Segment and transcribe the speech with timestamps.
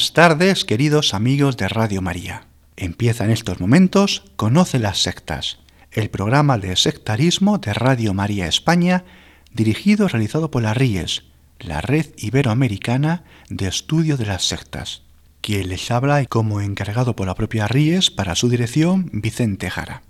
[0.00, 2.46] Buenas tardes, queridos amigos de Radio María.
[2.78, 5.58] Empieza en estos momentos Conoce las sectas,
[5.92, 9.04] el programa de sectarismo de Radio María España,
[9.52, 11.24] dirigido y realizado por la RIES,
[11.58, 15.02] la Red Iberoamericana de Estudio de las Sectas.
[15.42, 20.00] Quien les habla y como encargado por la propia RIES para su dirección, Vicente Jara.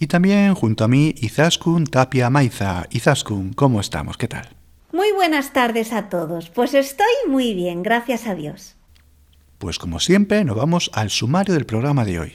[0.00, 2.86] Y también junto a mí, Izaskun Tapia Maiza.
[2.88, 4.16] Izaskun, ¿cómo estamos?
[4.16, 4.48] ¿Qué tal?
[4.92, 6.48] Muy buenas tardes a todos.
[6.48, 8.75] Pues estoy muy bien, gracias a Dios.
[9.58, 12.32] Pues como siempre, nos vamos al sumario del programa de hoy.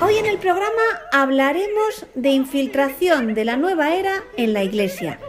[0.00, 0.70] Hoy en el programa
[1.12, 5.20] hablaremos de infiltración de la nueva era en la Iglesia.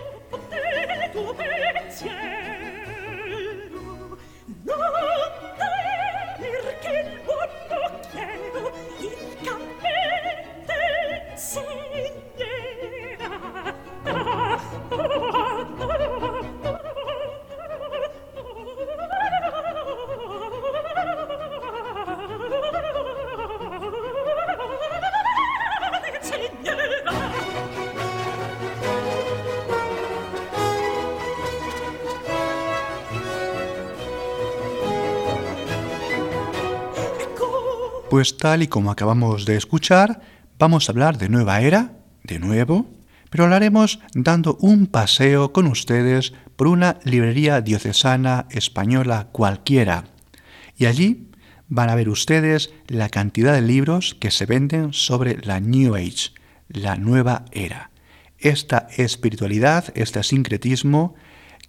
[38.18, 40.22] Pues tal y como acabamos de escuchar,
[40.58, 42.90] vamos a hablar de nueva era, de nuevo,
[43.30, 50.06] pero hablaremos dando un paseo con ustedes por una librería diocesana española cualquiera.
[50.76, 51.30] Y allí
[51.68, 56.32] van a ver ustedes la cantidad de libros que se venden sobre la New Age,
[56.70, 57.92] la nueva era.
[58.40, 61.14] Esta espiritualidad, este sincretismo,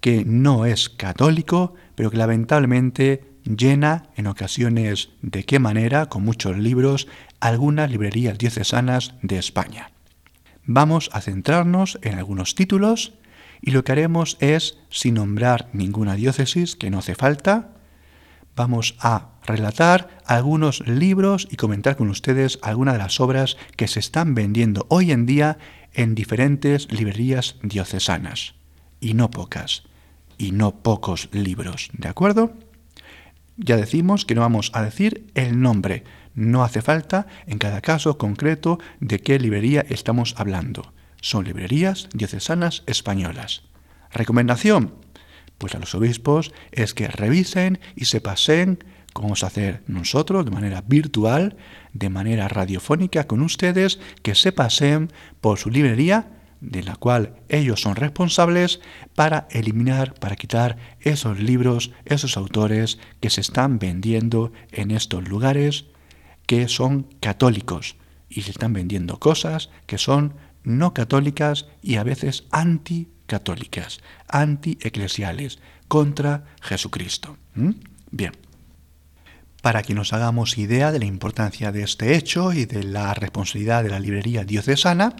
[0.01, 6.57] que no es católico, pero que lamentablemente llena en ocasiones de qué manera, con muchos
[6.59, 7.09] libros,
[7.41, 9.91] algunas librerías diocesanas de España.
[10.65, 13.15] Vamos a centrarnos en algunos títulos
[13.63, 17.73] y lo que haremos es, sin nombrar ninguna diócesis, que no hace falta,
[18.55, 24.01] vamos a relatar algunos libros y comentar con ustedes algunas de las obras que se
[24.01, 25.59] están vendiendo hoy en día
[25.95, 28.55] en diferentes librerías diocesanas.
[29.01, 29.85] Y no pocas,
[30.37, 32.53] y no pocos libros, ¿de acuerdo?
[33.61, 36.05] Ya decimos que no vamos a decir el nombre.
[36.35, 40.93] No hace falta en cada caso concreto de qué librería estamos hablando.
[41.21, 43.63] Son librerías diocesanas españolas.
[44.13, 44.95] Recomendación.
[45.59, 50.45] Pues a los obispos es que revisen y se pasen, como vamos a hacer nosotros,
[50.45, 51.57] de manera virtual,
[51.93, 57.81] de manera radiofónica con ustedes, que se pasen por su librería de la cual ellos
[57.81, 58.81] son responsables
[59.15, 65.87] para eliminar, para quitar esos libros, esos autores que se están vendiendo en estos lugares
[66.47, 67.97] que son católicos
[68.29, 75.59] y se están vendiendo cosas que son no católicas y a veces anticatólicas, antieclesiales,
[75.89, 77.37] contra Jesucristo.
[77.55, 77.71] ¿Mm?
[78.11, 78.33] Bien.
[79.63, 83.83] Para que nos hagamos idea de la importancia de este hecho y de la responsabilidad
[83.83, 85.17] de la librería diocesana,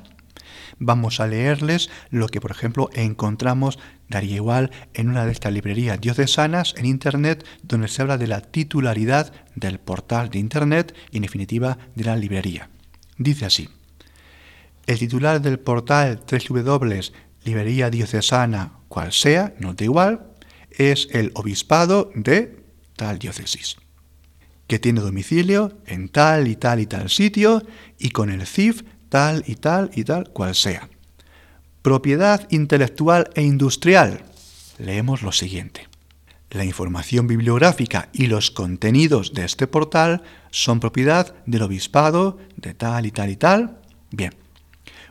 [0.79, 6.01] vamos a leerles lo que, por ejemplo, encontramos, daría igual, en una de estas librerías
[6.01, 11.23] diocesanas en Internet, donde se habla de la titularidad del portal de Internet y, en
[11.23, 12.71] definitiva, de la librería.
[13.17, 13.69] Dice así,
[14.87, 17.01] el titular del portal www
[17.45, 20.27] librería diocesana, cual sea, no da igual,
[20.71, 22.63] es el obispado de
[22.97, 23.77] tal diócesis,
[24.67, 27.63] que tiene domicilio en tal y tal y tal sitio
[27.99, 30.89] y con el CIF tal y tal y tal cual sea.
[31.83, 34.23] Propiedad intelectual e industrial.
[34.79, 35.89] Leemos lo siguiente.
[36.51, 43.05] La información bibliográfica y los contenidos de este portal son propiedad del obispado de tal
[43.05, 43.79] y tal y tal.
[44.11, 44.35] Bien,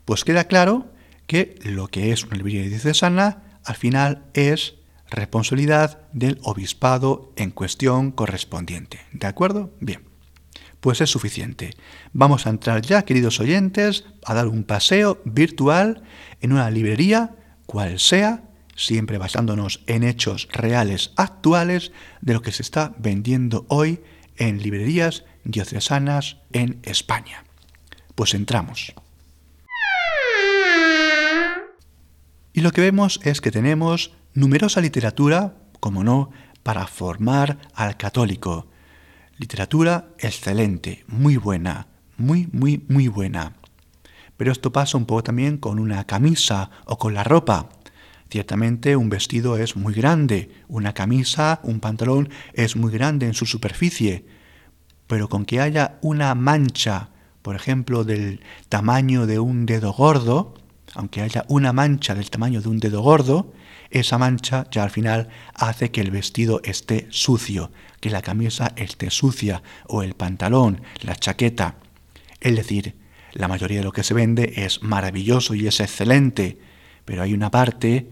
[0.05, 0.87] pues queda claro
[1.27, 4.75] que lo que es una librería diocesana al final es
[5.09, 8.99] responsabilidad del obispado en cuestión correspondiente.
[9.11, 9.71] ¿De acuerdo?
[9.79, 10.06] Bien.
[10.87, 11.71] Pues es suficiente.
[12.13, 16.01] Vamos a entrar ya, queridos oyentes, a dar un paseo virtual
[16.39, 17.35] en una librería,
[17.65, 21.91] cual sea, siempre basándonos en hechos reales actuales
[22.21, 23.99] de lo que se está vendiendo hoy
[24.37, 27.43] en librerías diocesanas en España.
[28.15, 28.93] Pues entramos.
[32.53, 36.29] Y lo que vemos es que tenemos numerosa literatura, como no,
[36.63, 38.67] para formar al católico.
[39.39, 41.85] Literatura excelente, muy buena,
[42.17, 43.53] muy, muy, muy buena.
[44.35, 47.69] Pero esto pasa un poco también con una camisa o con la ropa.
[48.31, 53.45] Ciertamente un vestido es muy grande, una camisa, un pantalón es muy grande en su
[53.45, 54.25] superficie,
[55.05, 57.09] pero con que haya una mancha,
[57.43, 60.55] por ejemplo, del tamaño de un dedo gordo,
[60.95, 63.53] aunque haya una mancha del tamaño de un dedo gordo,
[63.89, 69.09] esa mancha ya al final hace que el vestido esté sucio, que la camisa esté
[69.09, 71.75] sucia, o el pantalón, la chaqueta.
[72.39, 72.95] Es decir,
[73.33, 76.57] la mayoría de lo que se vende es maravilloso y es excelente,
[77.05, 78.07] pero hay una parte,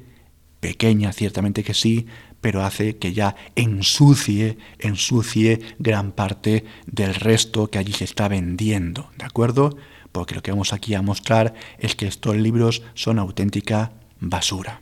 [0.59, 2.07] pequeña ciertamente que sí,
[2.41, 9.09] pero hace que ya ensucie, ensucie gran parte del resto que allí se está vendiendo,
[9.17, 9.77] ¿de acuerdo?
[10.11, 14.81] Porque lo que vamos aquí a mostrar es que estos libros son auténtica basura.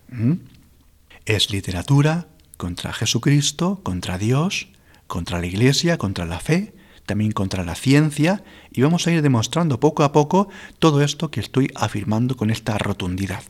[1.26, 2.28] Es literatura
[2.58, 4.68] contra Jesucristo, contra Dios,
[5.08, 6.74] contra la Iglesia, contra la fe,
[7.06, 10.50] también contra la ciencia, y vamos a ir demostrando poco a poco
[10.80, 13.42] todo esto que estoy afirmando con esta rotundidad.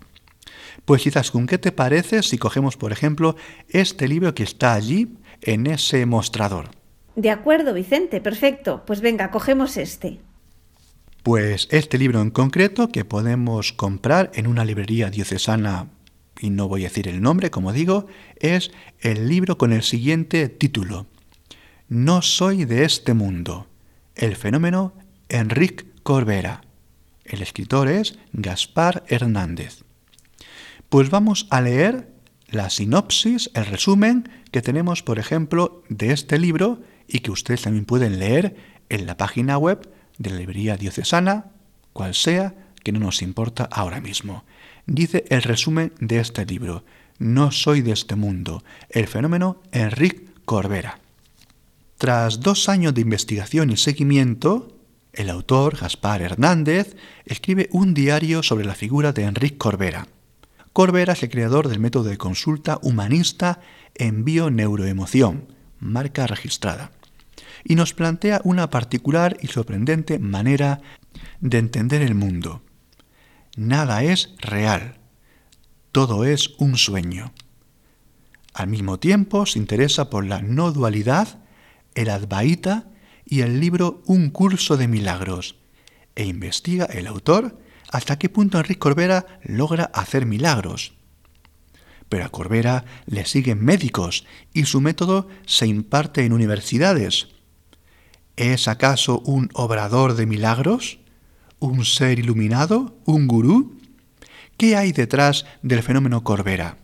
[0.85, 3.35] Pues quizás, ¿con qué te parece si cogemos, por ejemplo,
[3.69, 6.69] este libro que está allí en ese mostrador?
[7.15, 8.83] De acuerdo, Vicente, perfecto.
[8.85, 10.19] Pues venga, cogemos este.
[11.23, 15.87] Pues este libro en concreto que podemos comprar en una librería diocesana,
[16.39, 18.07] y no voy a decir el nombre, como digo,
[18.37, 21.07] es el libro con el siguiente título.
[21.87, 23.67] No soy de este mundo.
[24.15, 24.93] El fenómeno
[25.29, 26.61] Enrique Corbera.
[27.25, 29.83] El escritor es Gaspar Hernández.
[30.89, 32.13] Pues vamos a leer
[32.47, 37.85] la sinopsis, el resumen que tenemos, por ejemplo, de este libro y que ustedes también
[37.85, 38.55] pueden leer
[38.89, 41.51] en la página web de la librería diocesana,
[41.93, 44.43] cual sea, que no nos importa ahora mismo.
[44.85, 46.83] Dice el resumen de este libro,
[47.17, 50.99] No soy de este mundo, el fenómeno Enrique Corbera.
[51.97, 54.77] Tras dos años de investigación y seguimiento,
[55.13, 60.07] el autor, Gaspar Hernández, escribe un diario sobre la figura de Enrique Corbera.
[60.73, 63.61] Corbera es el creador del método de consulta humanista
[63.95, 65.47] en bio-neuroemoción,
[65.79, 66.91] marca registrada,
[67.63, 70.81] y nos plantea una particular y sorprendente manera
[71.39, 72.61] de entender el mundo.
[73.55, 74.97] Nada es real,
[75.91, 77.33] todo es un sueño.
[78.51, 81.39] Al mismo tiempo se interesa por la no dualidad,
[81.93, 82.87] el Advaita
[83.25, 85.55] y el libro Un curso de milagros,
[86.15, 87.59] e investiga el autor
[87.91, 90.93] hasta qué punto Enrique Corbera logra hacer milagros.
[92.09, 97.27] Pero a Corbera le siguen médicos y su método se imparte en universidades.
[98.35, 101.02] ¿Es acaso un obrador de milagros?
[101.63, 102.99] ¿Un ser iluminado?
[103.05, 103.79] ¿Un gurú?
[104.57, 106.77] ¿Qué hay detrás del fenómeno Corbera?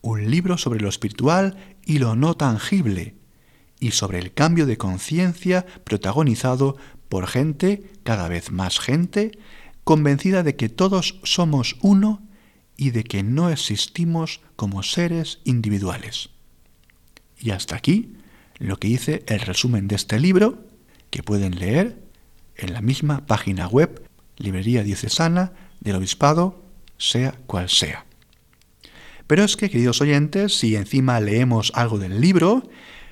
[0.00, 3.14] Un libro sobre lo espiritual y lo no tangible,
[3.78, 6.76] y sobre el cambio de conciencia protagonizado
[7.08, 9.38] por gente, cada vez más gente,
[9.84, 12.20] convencida de que todos somos uno
[12.76, 16.30] y de que no existimos como seres individuales.
[17.38, 18.16] Y hasta aquí
[18.58, 20.66] lo que dice el resumen de este libro,
[21.10, 22.07] que pueden leer
[22.58, 24.02] en la misma página web,
[24.36, 26.62] Librería Diocesana del Obispado,
[26.98, 28.04] sea cual sea.
[29.26, 32.68] Pero es que, queridos oyentes, si encima leemos algo del libro,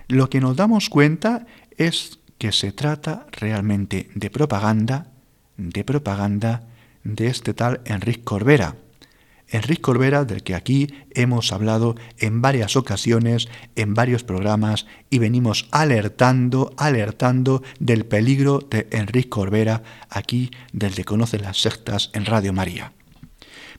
[0.08, 5.12] lo que nos damos cuenta es que se trata realmente de propaganda
[5.56, 6.64] de propaganda
[7.04, 8.76] de este tal Enrique Corbera.
[9.48, 15.68] Enrique Corbera, del que aquí hemos hablado en varias ocasiones, en varios programas, y venimos
[15.70, 22.52] alertando, alertando del peligro de Enrique Corbera, aquí del que conoce las sectas en Radio
[22.52, 22.92] María.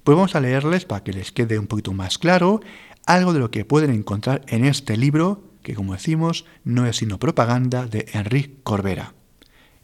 [0.04, 2.62] Pues vamos a leerles, para que les quede un poquito más claro,
[3.06, 7.20] algo de lo que pueden encontrar en este libro, que como decimos, no es sino
[7.20, 9.16] propaganda de Enrique Corbera.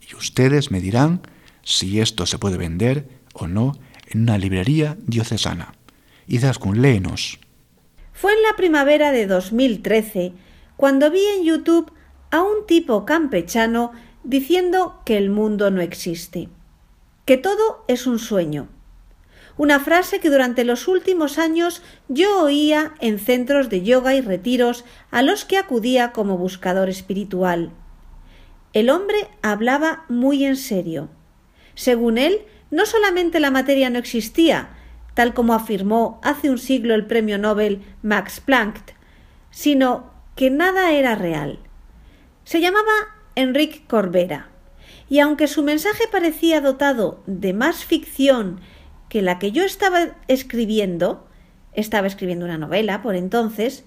[0.09, 1.21] Y ustedes me dirán
[1.61, 3.73] si esto se puede vender o no
[4.15, 5.73] una librería diocesana.
[6.27, 7.39] Izaskun, léenos.
[8.13, 10.33] Fue en la primavera de 2013
[10.77, 11.91] cuando vi en YouTube
[12.31, 13.91] a un tipo campechano
[14.23, 16.49] diciendo que el mundo no existe,
[17.25, 18.69] que todo es un sueño.
[19.55, 24.83] Una frase que durante los últimos años yo oía en centros de yoga y retiros
[25.11, 27.71] a los que acudía como buscador espiritual.
[28.73, 31.09] el hombre hablaba muy en serio.
[31.75, 32.41] Según él,
[32.73, 34.69] no solamente la materia no existía,
[35.13, 38.95] tal como afirmó hace un siglo el premio Nobel Max Planck,
[39.51, 41.59] sino que nada era real.
[42.45, 42.91] Se llamaba
[43.35, 44.49] Enrique Corbera,
[45.07, 48.59] y aunque su mensaje parecía dotado de más ficción
[49.07, 51.27] que la que yo estaba escribiendo,
[51.73, 53.83] estaba escribiendo una novela por entonces,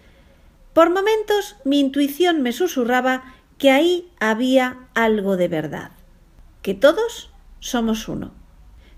[0.72, 5.90] por momentos mi intuición me susurraba que ahí había algo de verdad,
[6.62, 8.45] que todos somos uno.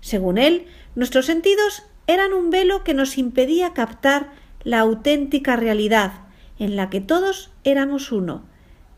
[0.01, 4.31] Según él, nuestros sentidos eran un velo que nos impedía captar
[4.63, 6.13] la auténtica realidad
[6.57, 8.43] en la que todos éramos uno,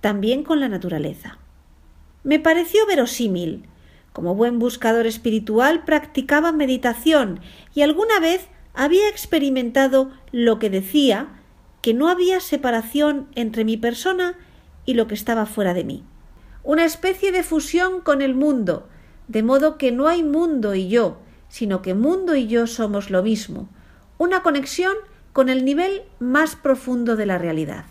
[0.01, 1.37] también con la naturaleza.
[2.23, 3.65] Me pareció verosímil.
[4.13, 7.39] Como buen buscador espiritual practicaba meditación
[7.73, 11.39] y alguna vez había experimentado lo que decía
[11.81, 14.37] que no había separación entre mi persona
[14.85, 16.03] y lo que estaba fuera de mí.
[16.63, 18.87] Una especie de fusión con el mundo,
[19.31, 23.23] de modo que no hay mundo y yo, sino que mundo y yo somos lo
[23.23, 23.69] mismo,
[24.17, 24.93] una conexión
[25.31, 27.85] con el nivel más profundo de la realidad.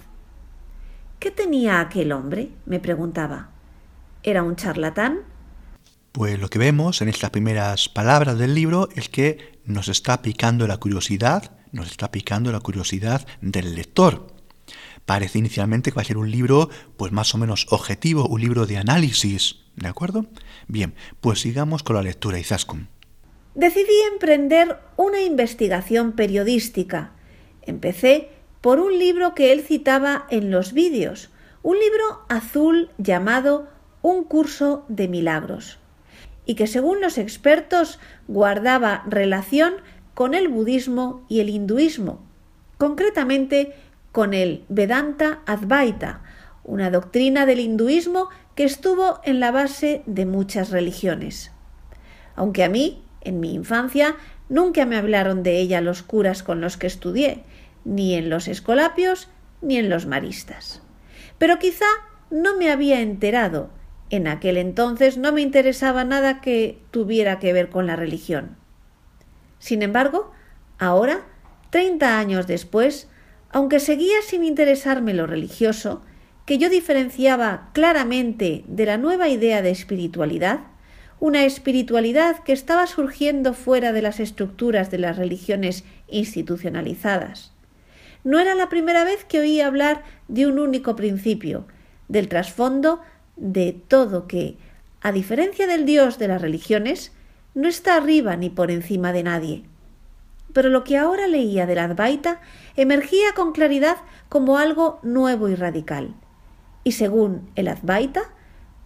[1.18, 2.50] ¿Qué tenía aquel hombre?
[2.66, 3.48] me preguntaba.
[4.22, 5.20] ¿Era un charlatán?
[6.12, 10.66] Pues lo que vemos en estas primeras palabras del libro es que nos está picando
[10.66, 14.26] la curiosidad, nos está picando la curiosidad del lector.
[15.06, 16.68] Parece inicialmente que va a ser un libro
[16.98, 20.26] pues más o menos objetivo, un libro de análisis, ¿de acuerdo?
[20.70, 22.86] Bien, pues sigamos con la lectura, Izaskun.
[23.56, 27.10] Decidí emprender una investigación periodística.
[27.62, 28.28] Empecé
[28.60, 31.30] por un libro que él citaba en los vídeos,
[31.64, 33.68] un libro azul llamado
[34.00, 35.80] Un curso de milagros,
[36.46, 37.98] y que según los expertos
[38.28, 39.74] guardaba relación
[40.14, 42.24] con el budismo y el hinduismo,
[42.78, 43.74] concretamente
[44.12, 46.22] con el Vedanta Advaita,
[46.62, 48.28] una doctrina del hinduismo
[48.60, 51.50] que estuvo en la base de muchas religiones.
[52.36, 54.16] Aunque a mí, en mi infancia,
[54.50, 57.42] nunca me hablaron de ella los curas con los que estudié,
[57.86, 59.30] ni en los escolapios
[59.62, 60.82] ni en los maristas.
[61.38, 61.86] Pero quizá
[62.30, 63.70] no me había enterado.
[64.10, 68.58] En aquel entonces no me interesaba nada que tuviera que ver con la religión.
[69.58, 70.32] Sin embargo,
[70.78, 71.22] ahora,
[71.70, 73.08] treinta años después,
[73.48, 76.02] aunque seguía sin interesarme lo religioso,
[76.50, 80.58] que yo diferenciaba claramente de la nueva idea de espiritualidad,
[81.20, 87.52] una espiritualidad que estaba surgiendo fuera de las estructuras de las religiones institucionalizadas.
[88.24, 91.68] No era la primera vez que oí hablar de un único principio,
[92.08, 93.00] del trasfondo
[93.36, 94.56] de todo que,
[95.02, 97.12] a diferencia del Dios de las religiones,
[97.54, 99.62] no está arriba ni por encima de nadie
[100.52, 102.40] pero lo que ahora leía del Advaita
[102.76, 106.16] emergía con claridad como algo nuevo y radical.
[106.84, 108.22] Y según el Advaita,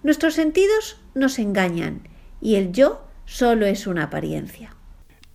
[0.03, 2.09] nuestros sentidos nos engañan
[2.41, 4.77] y el yo solo es una apariencia.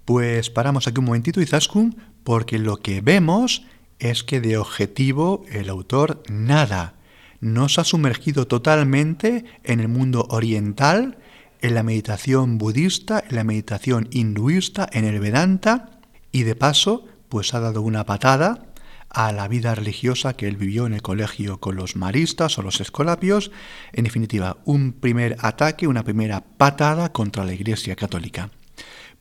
[0.05, 3.65] Pues paramos aquí un momentito, Izaskun, porque lo que vemos
[3.99, 6.95] es que de objetivo el autor nada.
[7.41, 11.17] Nos ha sumergido totalmente en el mundo oriental,
[11.61, 15.99] en la meditación budista, en la meditación hinduista, en el Vedanta,
[16.31, 18.65] y de paso pues ha dado una patada
[19.09, 22.79] a la vida religiosa que él vivió en el colegio con los maristas o los
[22.79, 23.51] escolapios,
[23.91, 28.49] en definitiva, un primer ataque, una primera patada contra la Iglesia Católica.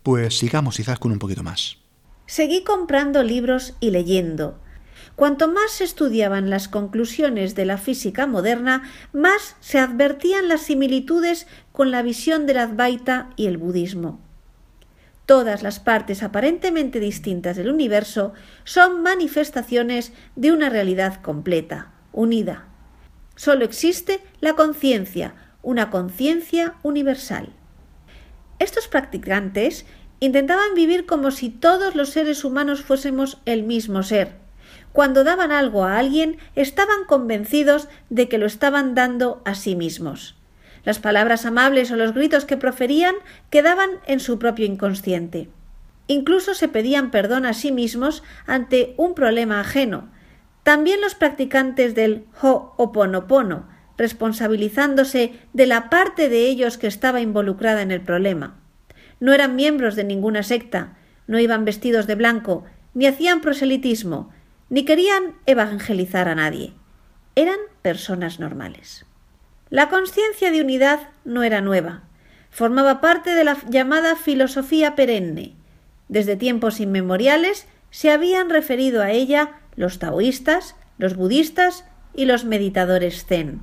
[0.03, 1.79] Pues sigamos quizás con un poquito más.
[2.27, 4.61] Seguí comprando libros y leyendo.
[5.17, 11.47] Cuanto más se estudiaban las conclusiones de la física moderna, más se advertían las similitudes
[11.73, 14.28] con la visión del Advaita y el budismo.
[15.29, 18.33] Todas las partes aparentemente distintas del universo
[18.65, 22.65] son manifestaciones de una realidad completa, unida.
[23.37, 27.51] Solo existe la conciencia, una conciencia universal.
[28.59, 29.85] Estos practicantes
[30.19, 34.37] intentaban vivir como si todos los seres humanos fuésemos el mismo ser.
[34.95, 40.38] Cuando daban algo a alguien, estaban convencidos de que lo estaban dando a sí mismos.
[40.89, 43.15] Las palabras amables o los gritos que proferían
[43.51, 45.51] quedaban en su propio inconsciente.
[46.07, 50.09] Incluso se pedían perdón a sí mismos ante un problema ajeno.
[50.63, 53.69] También los practicantes del Ho'oponopono,
[53.99, 58.57] responsabilizándose de la parte de ellos que estaba involucrada en el problema.
[59.21, 62.65] No eran miembros de ninguna secta, no iban vestidos de blanco,
[62.95, 64.31] ni hacían proselitismo,
[64.71, 66.73] ni querían evangelizar a nadie.
[67.35, 69.05] Eran personas normales.
[69.71, 72.03] La conciencia de unidad no era nueva,
[72.51, 75.55] formaba parte de la llamada filosofía perenne.
[76.09, 81.85] Desde tiempos inmemoriales se habían referido a ella los taoístas, los budistas
[82.15, 83.61] y los meditadores zen.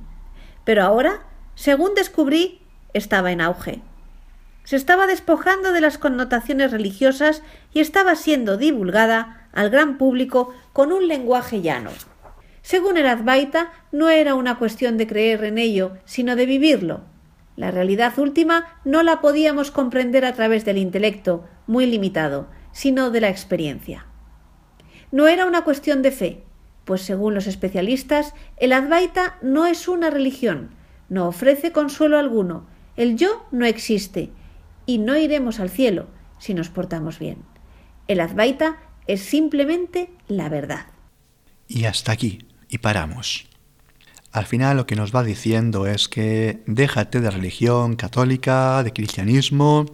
[0.64, 1.22] Pero ahora
[1.56, 2.60] según descubrí,
[2.92, 3.80] estaba en auge.
[4.64, 10.92] Se estaba despojando de las connotaciones religiosas y estaba siendo divulgada al gran público con
[10.92, 11.90] un lenguaje llano.
[12.66, 17.02] Según el Advaita, no era una cuestión de creer en ello, sino de vivirlo.
[17.54, 23.20] La realidad última no la podíamos comprender a través del intelecto, muy limitado, sino de
[23.20, 24.06] la experiencia.
[25.12, 26.42] No era una cuestión de fe,
[26.84, 30.70] pues según los especialistas, el Advaita no es una religión,
[31.08, 34.30] no ofrece consuelo alguno, el yo no existe,
[34.86, 36.08] y no iremos al cielo
[36.40, 37.44] si nos portamos bien.
[38.08, 40.86] El Advaita es simplemente la verdad.
[41.68, 43.46] Y hasta aquí, y paramos.
[44.32, 49.86] Al final lo que nos va diciendo es que déjate de religión católica, de cristianismo,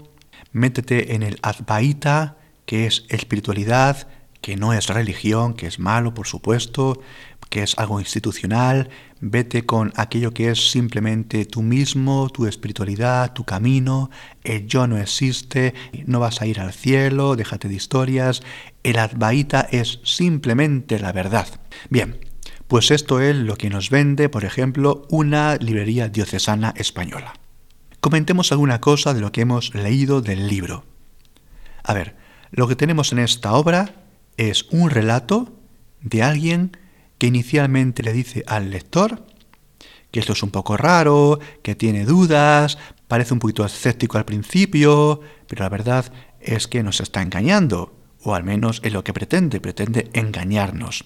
[0.53, 2.37] métete en el Advaita,
[2.67, 4.09] que es espiritualidad,
[4.41, 7.01] que no es religión, que es malo, por supuesto,
[7.49, 8.89] que es algo institucional,
[9.21, 14.11] vete con aquello que es simplemente tú mismo, tu espiritualidad, tu camino,
[14.43, 15.75] el yo no existe,
[16.07, 18.43] no vas a ir al cielo, déjate de historias,
[18.83, 21.47] el Advaita es simplemente la verdad.
[21.89, 22.32] Bien,
[22.73, 27.35] pues esto es lo que nos vende, por ejemplo, una librería diocesana española.
[28.01, 30.87] Comentemos alguna cosa de lo que hemos leído del libro.
[31.85, 32.17] A ver,
[32.51, 34.07] lo que tenemos en esta obra
[34.39, 35.53] es un relato
[36.01, 36.75] de alguien
[37.19, 39.27] que inicialmente le dice al lector
[40.11, 45.21] que esto es un poco raro, que tiene dudas, parece un poquito escéptico al principio,
[45.47, 46.11] pero la verdad
[46.41, 51.05] es que nos está engañando, o al menos es lo que pretende, pretende engañarnos.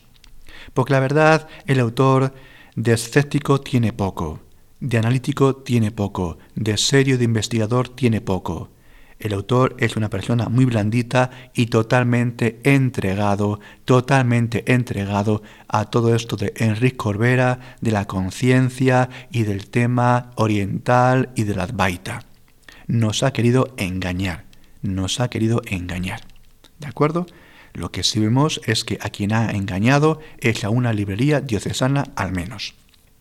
[0.75, 2.35] Porque la verdad, el autor
[2.75, 4.41] de escéptico tiene poco,
[4.81, 8.71] de analítico tiene poco, de serio de investigador tiene poco.
[9.19, 16.37] El autor es una persona muy blandita y totalmente entregado, totalmente entregado a todo esto
[16.37, 22.25] de Enrique Corbera, de la conciencia y del tema oriental y de la Advaita.
[22.87, 24.45] Nos ha querido engañar,
[24.83, 26.21] nos ha querido engañar.
[26.79, 27.27] ¿De acuerdo?
[27.77, 32.07] Lo que sí vemos es que a quien ha engañado es a una librería diocesana
[32.17, 32.75] al menos.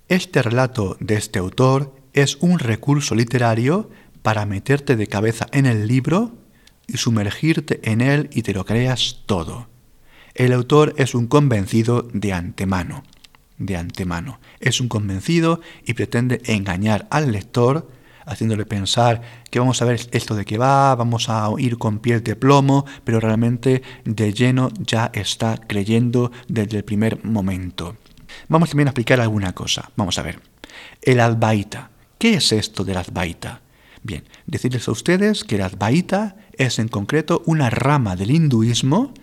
[0.08, 3.90] Este relato de este autor es un recurso literario
[4.22, 6.38] para meterte de cabeza en el libro
[6.88, 9.68] y sumergirte en él y te lo creas todo.
[10.36, 13.04] El autor es un convencido de antemano,
[13.58, 14.40] de antemano.
[14.62, 17.92] Es un convencido y pretende engañar al lector,
[18.26, 22.24] haciéndole pensar que vamos a ver esto de qué va, vamos a ir con piel
[22.24, 27.96] de plomo, pero realmente de lleno ya está creyendo desde el primer momento.
[28.48, 29.92] Vamos también a explicar alguna cosa.
[29.96, 30.40] Vamos a ver.
[31.02, 31.92] El Advaita.
[32.18, 33.62] ¿Qué es esto del Advaita?
[34.04, 39.14] Bien, decirles a ustedes que el Advaita es en concreto una rama del hinduismo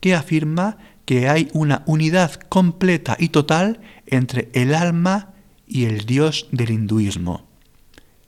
[0.00, 5.32] que afirma que hay una unidad completa y total entre el alma
[5.66, 7.51] y el dios del hinduismo.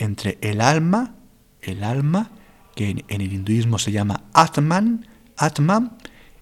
[0.05, 1.15] Entre el alma,
[1.63, 2.31] el alma,
[2.75, 5.07] que en el hinduismo se llama Atman,
[5.39, 5.97] Atman,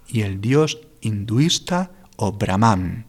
[0.09, 3.07] y el dios hinduista o Brahman.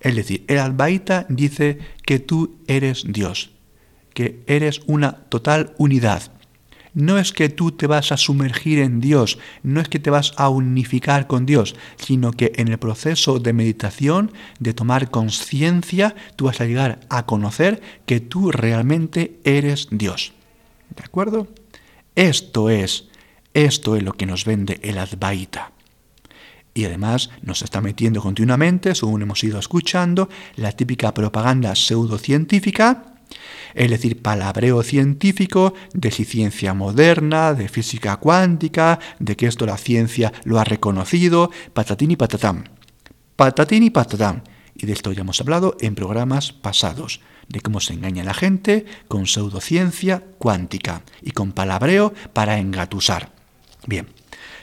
[0.00, 3.52] Es decir, el Advaita dice que tú eres Dios,
[4.12, 6.32] que eres una total unidad.
[6.94, 10.34] No es que tú te vas a sumergir en Dios, no es que te vas
[10.36, 16.46] a unificar con Dios, sino que en el proceso de meditación, de tomar conciencia, tú
[16.46, 20.32] vas a llegar a conocer que tú realmente eres Dios.
[20.94, 21.48] ¿De acuerdo?
[22.14, 23.08] Esto es,
[23.54, 25.72] esto es lo que nos vende el Advaita.
[26.74, 33.11] Y además nos está metiendo continuamente, según hemos ido escuchando, la típica propaganda pseudocientífica
[33.74, 39.76] es decir, palabreo científico de si ciencia moderna, de física cuántica, de que esto la
[39.76, 42.70] ciencia lo ha reconocido, patatín y patatán.
[43.36, 44.44] Patatín y patatán.
[44.74, 48.34] Y de esto ya hemos hablado en programas pasados, de cómo se engaña a la
[48.34, 53.32] gente con pseudociencia cuántica y con palabreo para engatusar.
[53.86, 54.06] Bien,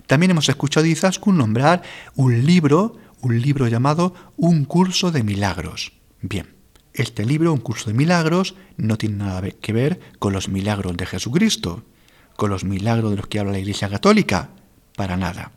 [0.08, 1.84] también hemos escuchado a Izaskun nombrar
[2.16, 5.94] un libro, un libro llamado Un curso de milagros.
[6.22, 6.59] Bien,
[6.94, 11.06] este libro, Un curso de milagros, no tiene nada que ver con los milagros de
[11.06, 11.84] Jesucristo,
[12.36, 14.52] con los milagros de los que habla la Iglesia Católica,
[14.96, 15.52] para nada.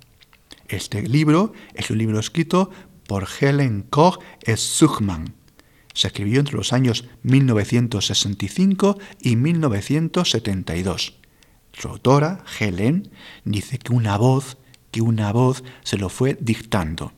[0.68, 2.70] Este libro es un libro escrito
[3.06, 4.22] por Helen Koch
[4.56, 5.34] Suchman.
[5.94, 11.14] Se escribió entre los años 1965 y 1972.
[11.72, 13.10] Su autora, Helen,
[13.44, 14.58] dice que una voz,
[14.90, 17.12] que una voz se lo fue dictando.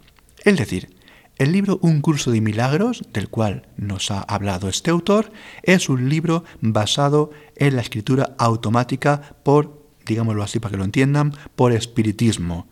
[0.45, 0.94] Es decir,
[1.37, 6.09] el libro Un curso de milagros, del cual nos ha hablado este autor, es un
[6.09, 12.69] libro basado en la escritura automática por, digámoslo así para que lo entiendan, por espiritismo,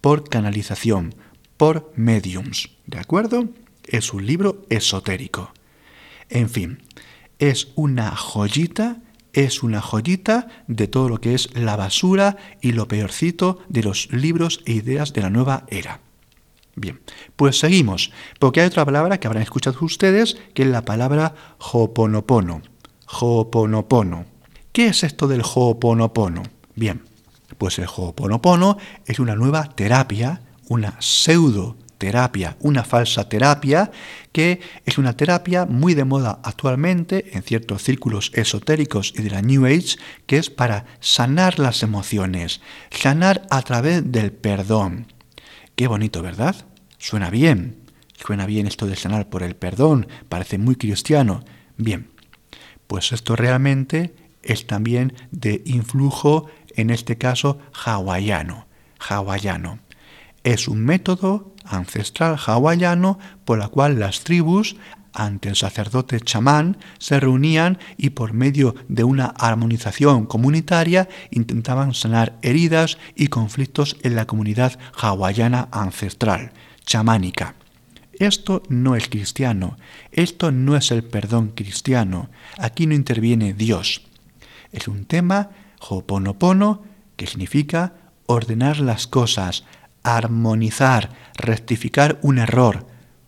[0.00, 1.14] por canalización,
[1.56, 2.70] por mediums.
[2.86, 3.48] ¿De acuerdo?
[3.84, 5.52] Es un libro esotérico.
[6.28, 6.82] En fin,
[7.38, 9.02] es una joyita,
[9.32, 14.10] es una joyita de todo lo que es la basura y lo peorcito de los
[14.10, 16.00] libros e ideas de la nueva era.
[16.78, 17.00] Bien,
[17.36, 22.60] pues seguimos, porque hay otra palabra que habrán escuchado ustedes, que es la palabra hoponopono.
[23.20, 24.26] Hoponopono.
[24.72, 26.42] ¿Qué es esto del hoponopono?
[26.74, 27.02] Bien,
[27.56, 33.90] pues el hoponopono es una nueva terapia, una pseudo terapia, una falsa terapia,
[34.32, 39.40] que es una terapia muy de moda actualmente en ciertos círculos esotéricos y de la
[39.40, 42.60] New Age, que es para sanar las emociones,
[42.90, 45.06] sanar a través del perdón.
[45.76, 46.56] Qué bonito, ¿verdad?
[46.96, 47.76] Suena bien.
[48.14, 50.08] Suena bien esto de sanar por el perdón.
[50.30, 51.44] Parece muy cristiano.
[51.76, 52.08] Bien.
[52.86, 58.66] Pues esto realmente es también de influjo, en este caso, hawaiano.
[58.98, 59.80] Hawaiano.
[60.44, 64.76] Es un método ancestral hawaiano por la cual las tribus
[65.16, 72.38] ante el sacerdote chamán se reunían y por medio de una armonización comunitaria intentaban sanar
[72.42, 76.52] heridas y conflictos en la comunidad hawaiana ancestral,
[76.84, 77.54] chamánica.
[78.18, 79.76] Esto no es cristiano,
[80.12, 84.02] esto no es el perdón cristiano, aquí no interviene Dios.
[84.72, 85.50] Es un tema,
[85.80, 86.82] hoponopono,
[87.16, 87.94] que significa
[88.26, 89.64] ordenar las cosas,
[90.02, 92.86] armonizar, rectificar un error,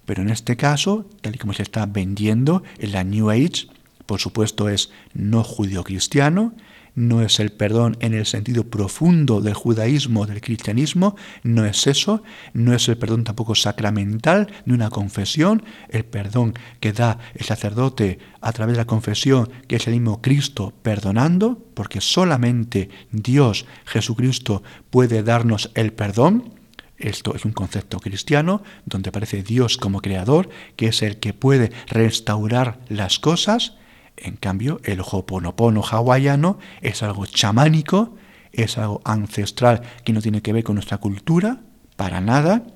[0.08, 3.68] pero en este caso, tal y como se está vendiendo en la New Age,
[4.06, 6.54] por supuesto es no judío-cristiano,
[6.94, 12.22] no es el perdón en el sentido profundo del judaísmo, del cristianismo, no es eso,
[12.54, 18.18] no es el perdón tampoco sacramental ni una confesión, el perdón que da el sacerdote
[18.40, 24.62] a través de la confesión, que es el mismo Cristo perdonando, porque solamente Dios, Jesucristo,
[24.88, 26.57] puede darnos el perdón,
[26.98, 31.70] esto es un concepto cristiano donde aparece Dios como creador, que es el que puede
[31.86, 33.74] restaurar las cosas.
[34.16, 38.16] En cambio, el Hoponopono hawaiano es algo chamánico,
[38.52, 41.60] es algo ancestral que no tiene que ver con nuestra cultura,
[41.96, 42.66] para nada,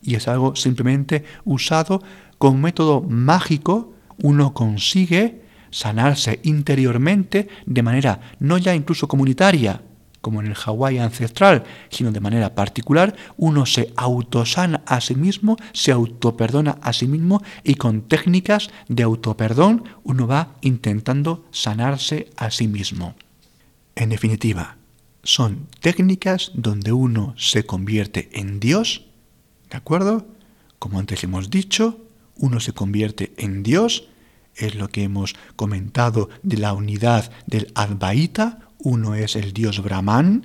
[0.00, 2.02] y es algo simplemente usado
[2.38, 3.94] como método mágico.
[4.22, 9.82] Uno consigue sanarse interiormente de manera no ya incluso comunitaria,
[10.22, 15.56] como en el Hawái ancestral, sino de manera particular, uno se autosana a sí mismo,
[15.74, 22.50] se autoperdona a sí mismo y con técnicas de autoperdón uno va intentando sanarse a
[22.50, 23.14] sí mismo.
[23.96, 24.76] En definitiva,
[25.24, 29.04] son técnicas donde uno se convierte en Dios,
[29.70, 30.26] ¿de acuerdo?
[30.78, 32.00] Como antes hemos dicho,
[32.36, 34.08] uno se convierte en Dios,
[34.54, 40.44] es lo que hemos comentado de la unidad del Advaita, uno es el dios Brahman,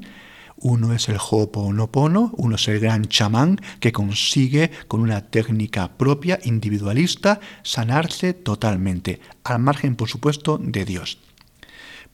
[0.60, 6.40] uno es el Ho'oponopono, uno es el gran chamán que consigue con una técnica propia,
[6.44, 11.20] individualista, sanarse totalmente, al margen, por supuesto, de Dios.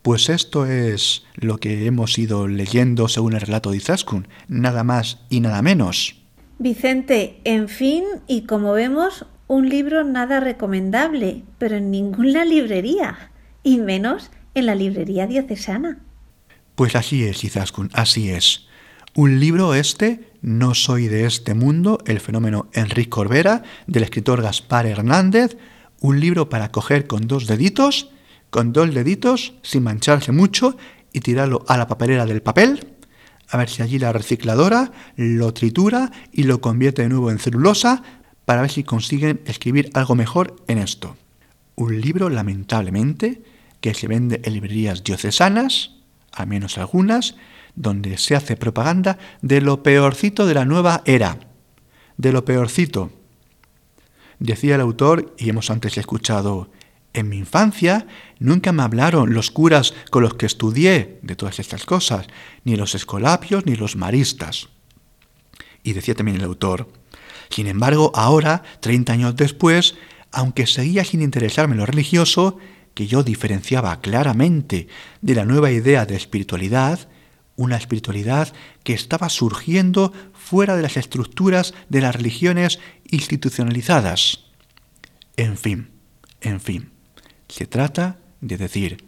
[0.02, 5.20] Pues esto es lo que hemos ido leyendo según el relato de Izaskun, nada más
[5.30, 6.18] y nada menos.
[6.60, 13.32] Vicente, en fin, y como vemos, un libro nada recomendable, pero en ninguna librería,
[13.64, 16.00] y menos en la librería diocesana.
[16.76, 18.66] Pues así es, Izaskun, así es.
[19.14, 24.88] Un libro este, No soy de este mundo, el fenómeno Enrique Corbera, del escritor Gaspar
[24.88, 25.56] Hernández,
[26.00, 28.10] un libro para coger con dos deditos,
[28.50, 30.76] con dos deditos, sin mancharse mucho,
[31.14, 32.88] y tirarlo a la papelera del papel,
[33.50, 38.02] a ver si allí la recicladora lo tritura y lo convierte de nuevo en celulosa,
[38.46, 41.16] para ver si consiguen escribir algo mejor en esto.
[41.76, 43.44] Un libro, lamentablemente,
[43.80, 46.03] que se vende en librerías diocesanas,
[46.34, 47.36] al menos algunas,
[47.76, 51.40] donde se hace propaganda de lo peorcito de la nueva era,
[52.18, 53.12] de lo peorcito.
[54.40, 56.70] Decía el autor, y hemos antes escuchado,
[57.14, 58.08] en mi infancia
[58.40, 62.28] nunca me hablaron los curas con los que estudié de todas estas cosas,
[62.64, 64.70] ni los escolapios ni los maristas.
[65.84, 66.90] Y decía también el autor,
[67.50, 69.96] sin embargo, ahora, 30 años después,
[70.32, 72.58] aunque seguía sin interesarme en lo religioso,
[72.94, 74.88] que yo diferenciaba claramente
[75.22, 77.08] de la nueva idea de espiritualidad,
[77.56, 78.54] una espiritualidad
[78.84, 82.80] que estaba surgiendo fuera de las estructuras de las religiones
[83.10, 84.46] institucionalizadas.
[85.38, 85.90] En fin,
[86.42, 86.92] en fin,
[87.48, 89.06] se trata de decir,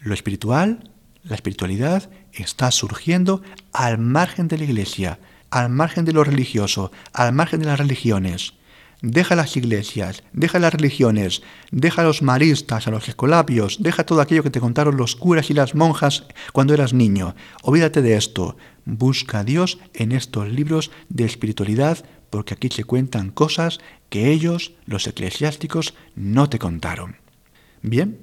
[0.00, 0.90] lo espiritual,
[1.22, 5.18] la espiritualidad está surgiendo al margen de la iglesia,
[5.50, 8.54] al margen de lo religioso, al margen de las religiones.
[9.02, 14.20] Deja las iglesias, deja las religiones, deja a los maristas, a los escolapios, deja todo
[14.20, 17.34] aquello que te contaron los curas y las monjas cuando eras niño.
[17.62, 18.58] Olvídate de esto.
[18.84, 24.72] Busca a Dios en estos libros de espiritualidad porque aquí se cuentan cosas que ellos,
[24.84, 27.16] los eclesiásticos, no te contaron.
[27.82, 28.18] Bien,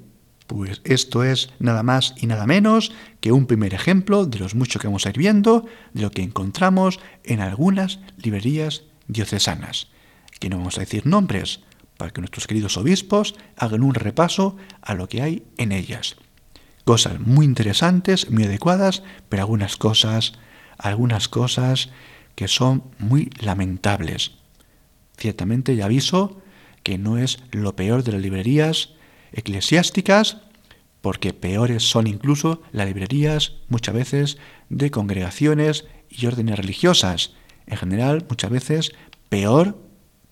[0.46, 4.80] Pues esto es nada más y nada menos que un primer ejemplo de los muchos
[4.80, 9.88] que vamos a ir viendo de lo que encontramos en algunas librerías diocesanas,
[10.38, 11.60] que no vamos a decir nombres,
[11.96, 16.16] para que nuestros queridos obispos hagan un repaso a lo que hay en ellas.
[16.84, 20.32] Cosas muy interesantes, muy adecuadas, pero algunas cosas,
[20.78, 21.90] algunas cosas
[22.34, 24.32] que son muy lamentables.
[25.16, 26.40] Ciertamente ya aviso
[26.84, 28.90] que no es lo peor de las librerías
[29.32, 30.38] eclesiásticas,
[31.00, 37.34] porque peores son incluso las librerías muchas veces de congregaciones y órdenes religiosas.
[37.66, 38.92] En general, muchas veces
[39.28, 39.87] peor,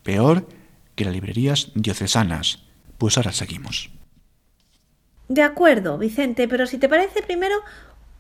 [0.07, 0.47] peor
[0.95, 2.63] que las librerías diocesanas.
[2.97, 3.91] Pues ahora seguimos.
[5.29, 7.57] De acuerdo, Vicente, pero si te parece primero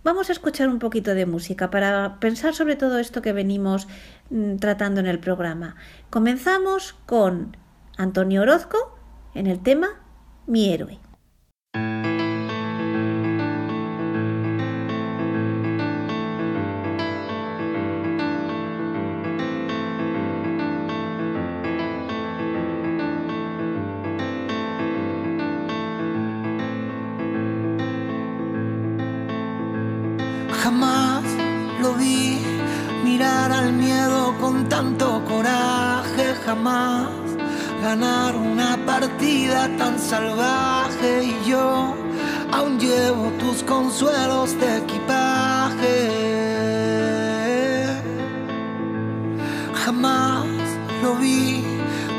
[0.02, 3.88] vamos a escuchar un poquito de música para pensar sobre todo esto que venimos
[4.30, 5.76] mm, tratando en el programa.
[6.10, 7.56] Comenzamos con
[7.96, 8.98] Antonio Orozco
[9.34, 9.88] en el tema
[10.46, 11.05] Mi héroe.
[34.76, 37.08] Tanto coraje, jamás
[37.82, 41.24] ganar una partida tan salvaje.
[41.24, 41.94] Y yo
[42.52, 45.96] aún llevo tus consuelos de equipaje.
[49.82, 50.44] Jamás
[51.02, 51.64] lo vi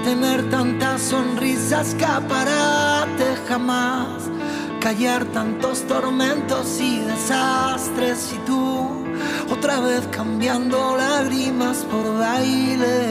[0.03, 4.31] tener tantas sonrisas escaparate, jamás
[4.79, 8.33] callar tantos tormentos y desastres.
[8.33, 8.76] Y tú
[9.49, 13.07] otra vez cambiando lágrimas por baile.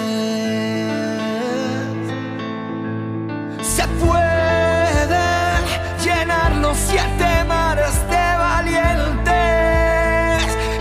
[3.63, 5.27] Se puede
[6.05, 9.25] llenar los siete mares de valientes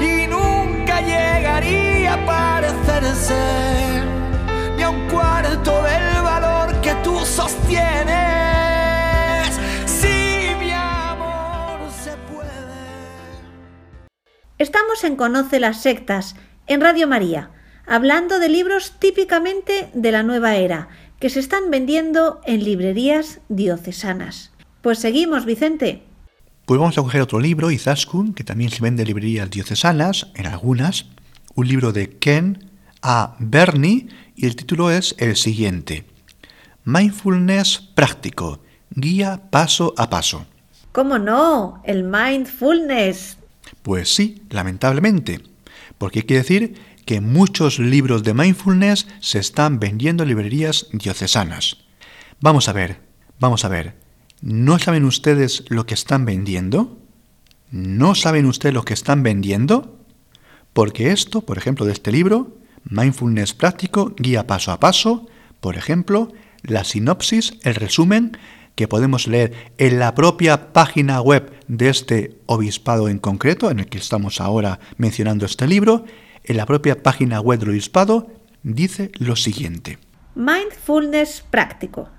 [0.02, 3.36] y nunca llegaría a parecerse
[4.78, 8.45] ni a un cuarto del valor que tú sostienes.
[14.66, 17.52] Estamos en Conoce las sectas, en Radio María,
[17.86, 24.54] hablando de libros típicamente de la nueva era, que se están vendiendo en librerías diocesanas.
[24.82, 26.02] Pues seguimos, Vicente.
[26.66, 30.48] Pues vamos a coger otro libro, Izaskun, que también se vende en librerías diocesanas, en
[30.48, 31.06] algunas,
[31.54, 32.72] un libro de Ken
[33.04, 33.36] A.
[33.38, 36.08] Bernie, y el título es el siguiente.
[36.86, 40.48] Mindfulness práctico, guía paso a paso.
[40.92, 41.84] ¿Cómo no?
[41.84, 43.38] El mindfulness.
[43.86, 45.42] Pues sí, lamentablemente,
[46.00, 46.74] porque hay que decir
[47.06, 51.78] que muchos libros de mindfulness se están vendiendo en librerías diocesanas.
[52.42, 53.02] Vamos a ver,
[53.40, 53.94] vamos a ver.
[54.42, 56.98] ¿No saben ustedes lo que están vendiendo?
[57.70, 60.04] ¿No saben ustedes lo que están vendiendo?
[60.74, 65.28] Porque esto, por ejemplo, de este libro, Mindfulness Práctico, Guía Paso a Paso,
[65.60, 68.36] por ejemplo, la sinopsis, el resumen
[68.76, 73.88] que podemos leer en la propia página web de este obispado en concreto, en el
[73.88, 76.06] que estamos ahora mencionando este libro,
[76.44, 78.28] en la propia página web del obispado,
[78.64, 79.98] dice lo siguiente.
[80.36, 82.10] Mindfulness práctico.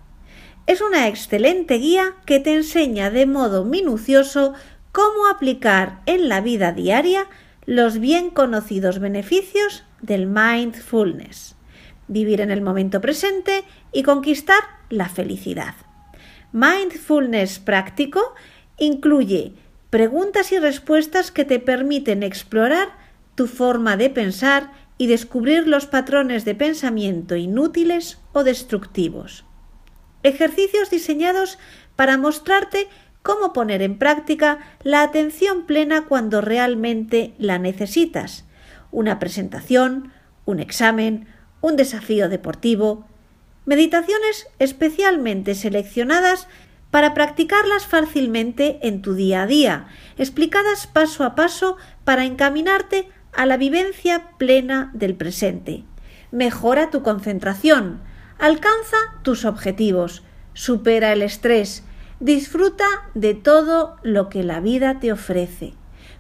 [0.67, 4.55] Es una excelente guía que te enseña de modo minucioso
[4.91, 7.29] cómo aplicar en la vida diaria
[7.67, 11.57] los bien conocidos beneficios del mindfulness,
[12.09, 15.75] vivir en el momento presente y conquistar la felicidad.
[16.57, 18.35] Mindfulness práctico
[18.79, 19.53] incluye
[19.91, 22.89] preguntas y respuestas que te permiten explorar
[23.35, 29.45] tu forma de pensar y descubrir los patrones de pensamiento inútiles o destructivos.
[30.23, 31.59] Ejercicios diseñados
[31.95, 32.89] para mostrarte
[33.21, 38.47] cómo poner en práctica la atención plena cuando realmente la necesitas.
[38.91, 40.11] Una presentación,
[40.47, 41.29] un examen,
[41.61, 43.05] un desafío deportivo.
[43.67, 46.47] Meditaciones especialmente seleccionadas
[46.93, 53.45] para practicarlas fácilmente en tu día a día, explicadas paso a paso para encaminarte a
[53.45, 55.83] la vivencia plena del presente.
[56.31, 58.01] Mejora tu concentración,
[58.39, 60.23] alcanza tus objetivos,
[60.55, 61.83] supera el estrés,
[62.21, 65.75] disfruta de todo lo que la vida te ofrece.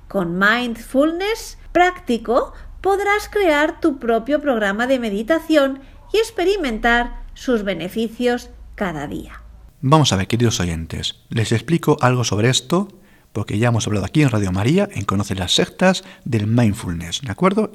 [0.09, 5.81] Con mindfulness práctico podrás crear tu propio programa de meditación
[6.13, 9.43] y experimentar sus beneficios cada día.
[9.81, 12.89] Vamos a ver, queridos oyentes, les explico algo sobre esto
[13.33, 17.31] porque ya hemos hablado aquí en Radio María, en Conoce las sectas, del mindfulness, ¿de
[17.31, 17.71] acuerdo?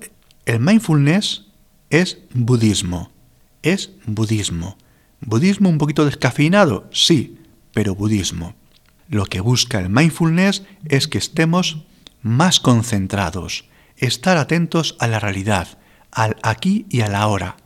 [0.45, 1.45] El mindfulness
[1.91, 3.11] es budismo,
[3.61, 4.77] es budismo.
[5.19, 6.89] ¿Budismo un poquito descafeinado?
[6.91, 7.37] Sí,
[7.75, 8.55] pero budismo.
[9.07, 11.83] Lo que busca el mindfulness es que estemos
[12.23, 13.65] más concentrados,
[13.97, 15.77] estar atentos a la realidad,
[16.09, 17.57] al aquí y a la ahora.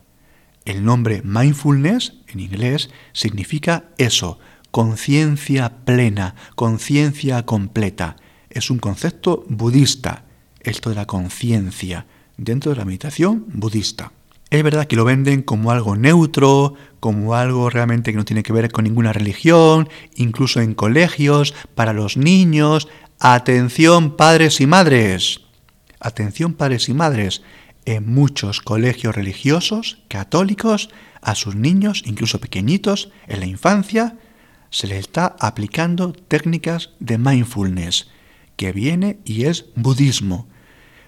[0.66, 4.40] El nombre mindfulness en inglés significa eso,
[4.72, 8.18] conciencia plena, conciencia completa.
[8.50, 10.26] Es un concepto budista,
[10.60, 14.12] esto de la conciencia, dentro de la meditación budista.
[14.50, 18.54] Es verdad que lo venden como algo neutro, como algo realmente que no tiene que
[18.54, 22.88] ver con ninguna religión, incluso en colegios, para los niños.
[23.20, 25.42] Atención padres y madres.
[26.00, 27.42] Atención padres y madres.
[27.86, 30.90] En muchos colegios religiosos, católicos,
[31.22, 34.18] a sus niños, incluso pequeñitos, en la infancia,
[34.72, 38.10] se les está aplicando técnicas de mindfulness,
[38.56, 40.48] que viene y es budismo,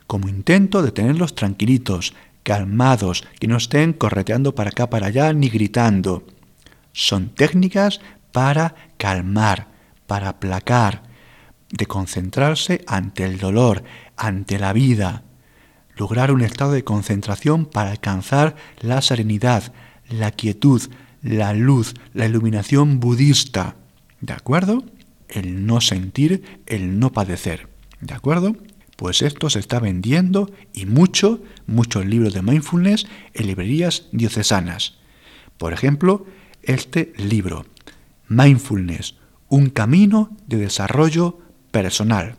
[0.05, 2.13] como intento de tenerlos tranquilitos,
[2.43, 6.25] calmados, que no estén correteando para acá, para allá, ni gritando.
[6.93, 9.67] Son técnicas para calmar,
[10.05, 11.03] para aplacar,
[11.69, 13.83] de concentrarse ante el dolor,
[14.15, 15.23] ante la vida,
[15.97, 19.73] lograr un estado de concentración para alcanzar la serenidad,
[20.09, 20.81] la quietud,
[21.21, 23.75] la luz, la iluminación budista.
[24.21, 24.83] ¿De acuerdo?
[25.27, 27.67] El no sentir, el no padecer.
[27.99, 28.55] ¿De acuerdo?
[28.95, 34.95] Pues esto se está vendiendo y mucho, muchos libros de mindfulness en librerías diocesanas.
[35.57, 36.25] Por ejemplo,
[36.63, 37.65] este libro,
[38.27, 39.15] Mindfulness,
[39.49, 41.39] un camino de desarrollo
[41.71, 42.35] personal.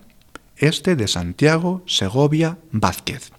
[0.56, 3.32] Este de Santiago Segovia Vázquez.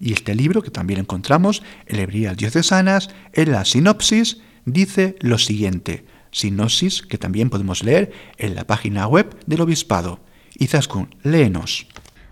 [0.00, 6.06] Y este libro, que también encontramos en librerías diocesanas, en la sinopsis dice lo siguiente.
[6.30, 10.20] Sinopsis que también podemos leer en la página web del obispado.
[10.58, 11.86] Izaskun, léenos.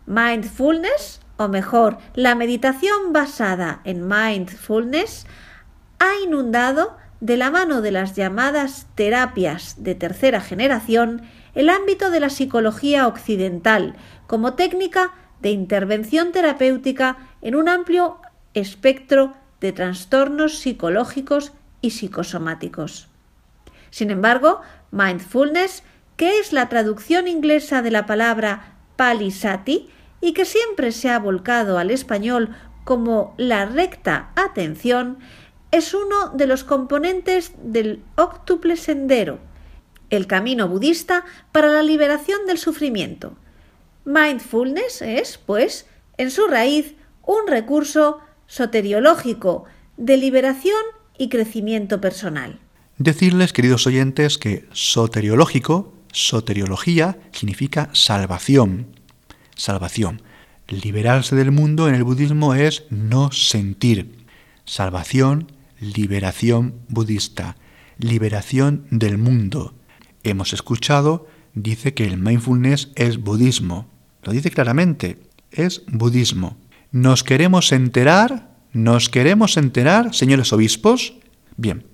[0.07, 5.27] Mindfulness, o mejor, la meditación basada en mindfulness,
[5.99, 11.23] ha inundado, de la mano de las llamadas terapias de tercera generación,
[11.55, 15.15] el ámbito de la psicología occidental como técnica
[15.47, 18.19] de intervención terapéutica en un amplio
[18.53, 23.07] espectro de trastornos psicológicos y psicosomáticos.
[23.91, 25.85] Sin embargo, mindfulness,
[26.17, 29.89] que es la traducción inglesa de la palabra palisati,
[30.21, 35.19] y que siempre se ha volcado al español como la recta atención,
[35.71, 39.39] es uno de los componentes del octuple sendero,
[40.11, 43.37] el camino budista para la liberación del sufrimiento.
[44.07, 49.65] Mindfulness es, pues, en su raíz, un recurso soteriológico
[49.97, 50.81] de liberación
[51.19, 52.61] y crecimiento personal.
[52.99, 58.87] Decirles, queridos oyentes, que soteriológico, soteriología, significa salvación,
[59.57, 60.23] salvación.
[60.69, 64.25] Liberarse del mundo en el budismo es no sentir.
[64.65, 67.57] Salvación, liberación budista,
[67.99, 69.75] liberación del mundo.
[70.23, 73.96] Hemos escuchado, dice que el mindfulness es budismo.
[74.27, 75.19] Lo dice claramente,
[75.53, 76.57] es budismo.
[76.91, 78.51] ¿Nos queremos enterar?
[78.73, 81.15] ¿Nos queremos enterar, señores obispos?
[81.57, 81.85] Bien,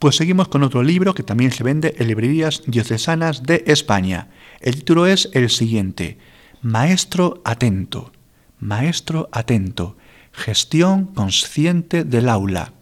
[0.00, 4.30] pues seguimos con otro libro que también se vende en librerías diocesanas de España.
[4.60, 6.18] El título es el siguiente,
[6.60, 8.12] Maestro atento,
[8.58, 9.96] maestro atento,
[10.32, 12.72] gestión consciente del aula.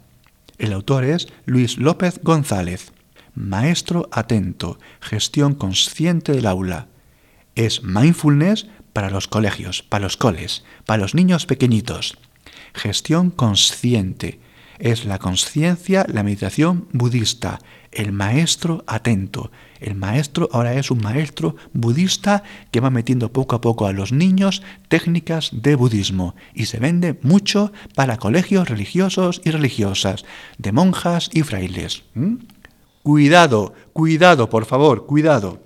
[0.57, 2.91] El autor es Luis López González.
[3.35, 6.87] Maestro atento, gestión consciente del aula.
[7.53, 12.17] Es mindfulness para los colegios, para los coles, para los niños pequeñitos.
[12.73, 14.39] Gestión consciente.
[14.79, 17.59] Es la conciencia, la meditación budista,
[17.91, 19.51] el maestro atento.
[19.81, 24.13] El maestro ahora es un maestro budista que va metiendo poco a poco a los
[24.13, 30.23] niños técnicas de budismo y se vende mucho para colegios religiosos y religiosas,
[30.57, 32.03] de monjas y frailes.
[33.03, 35.59] Cuidado, cuidado, por favor, cuidado.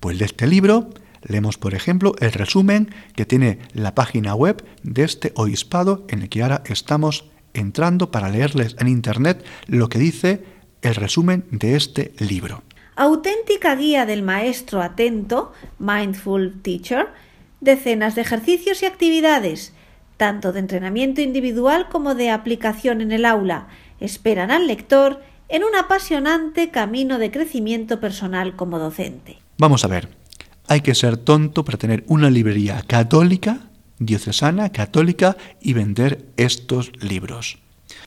[0.00, 0.90] Pues de este libro
[1.28, 6.28] leemos, por ejemplo, el resumen que tiene la página web de este obispado en el
[6.28, 10.44] que ahora estamos entrando para leerles en Internet lo que dice
[10.82, 12.62] el resumen de este libro.
[12.96, 17.08] Auténtica guía del maestro atento, Mindful Teacher,
[17.60, 19.72] decenas de ejercicios y actividades,
[20.16, 23.68] tanto de entrenamiento individual como de aplicación en el aula,
[24.00, 29.38] esperan al lector en un apasionante camino de crecimiento personal como docente.
[29.58, 30.08] Vamos a ver,
[30.68, 37.58] hay que ser tonto para tener una librería católica, diocesana, católica y vender estos libros.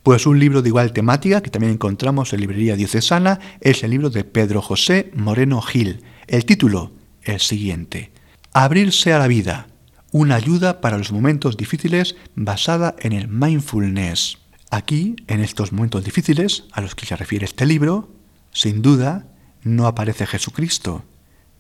[0.03, 4.10] Pues un libro de igual temática que también encontramos en librería diocesana es el libro
[4.10, 6.03] de Pedro José Moreno Gil.
[6.28, 6.91] El título,
[7.24, 8.12] el siguiente,
[8.53, 9.68] Abrirse a la vida,
[10.12, 14.39] una ayuda para los momentos difíciles basada en el mindfulness.
[14.72, 18.10] Aquí, en estos momentos difíciles a los que se refiere este libro,
[18.51, 19.28] sin duda,
[19.64, 21.03] no aparece Jesucristo,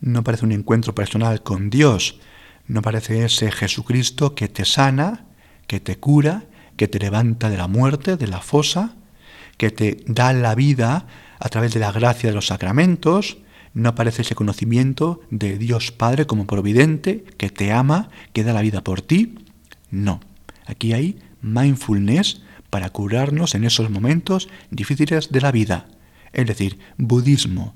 [0.01, 2.19] no parece un encuentro personal con Dios,
[2.67, 5.25] no parece ese Jesucristo que te sana,
[5.67, 6.43] que te cura,
[6.77, 8.95] que te levanta de la muerte, de la fosa,
[9.57, 11.07] que te da la vida
[11.39, 13.37] a través de la gracia de los sacramentos,
[13.73, 18.61] no aparece ese conocimiento de Dios Padre como providente, que te ama, que da la
[18.61, 19.35] vida por ti.
[19.91, 20.21] No,
[20.65, 25.87] aquí hay mindfulness para curarnos en esos momentos difíciles de la vida,
[26.33, 27.75] es decir, budismo.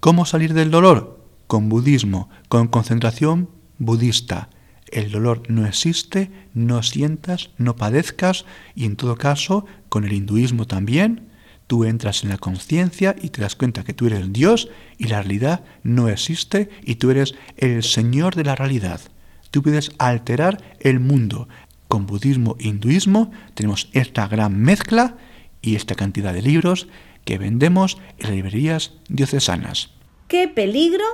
[0.00, 1.21] ¿Cómo salir del dolor?
[1.52, 4.48] Con budismo, con concentración budista.
[4.90, 10.66] El dolor no existe, no sientas, no padezcas y en todo caso, con el hinduismo
[10.66, 11.28] también,
[11.66, 15.20] tú entras en la conciencia y te das cuenta que tú eres Dios y la
[15.20, 19.02] realidad no existe y tú eres el Señor de la realidad.
[19.50, 21.50] Tú puedes alterar el mundo.
[21.86, 25.18] Con budismo e hinduismo tenemos esta gran mezcla
[25.60, 26.88] y esta cantidad de libros
[27.26, 29.90] que vendemos en librerías diocesanas.
[30.28, 31.04] ¡Qué peligro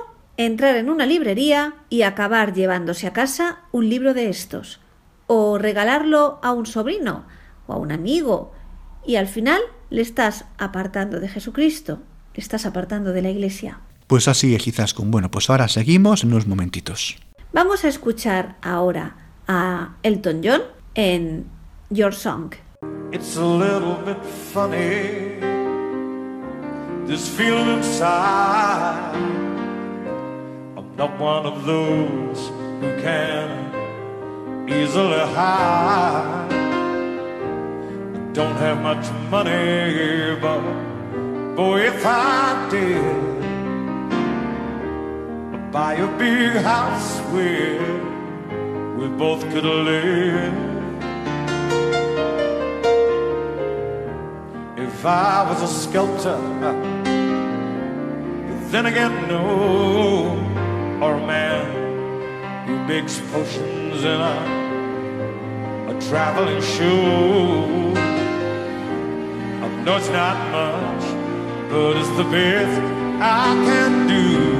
[0.45, 4.79] entrar en una librería y acabar llevándose a casa un libro de estos!
[5.27, 7.25] O regalarlo a un sobrino
[7.67, 8.53] o a un amigo
[9.05, 9.59] y al final
[9.89, 11.99] le estás apartando de Jesucristo,
[12.33, 13.81] le estás apartando de la iglesia.
[14.07, 17.17] Pues así es quizás con bueno, pues ahora seguimos en unos momentitos.
[17.51, 19.17] Vamos a escuchar ahora
[19.47, 20.61] a Elton John
[20.95, 21.47] en
[21.89, 22.53] Your Song.
[23.11, 24.23] It's a little bit
[24.53, 25.39] funny,
[27.07, 29.48] this feeling inside.
[30.99, 32.49] Not one of those
[32.81, 36.49] who can easily hide.
[38.33, 40.59] Don't have much money, but
[41.55, 43.15] boy, if I did,
[45.53, 47.79] I'd buy a big house where
[48.97, 50.53] we both could live.
[54.77, 56.37] If I was a sculptor,
[58.69, 60.48] then again, no,
[61.01, 67.89] or a man who makes potions in a, a traveling show.
[69.85, 71.03] No, it's not much,
[71.71, 72.81] but it's the best
[73.21, 74.59] I can do.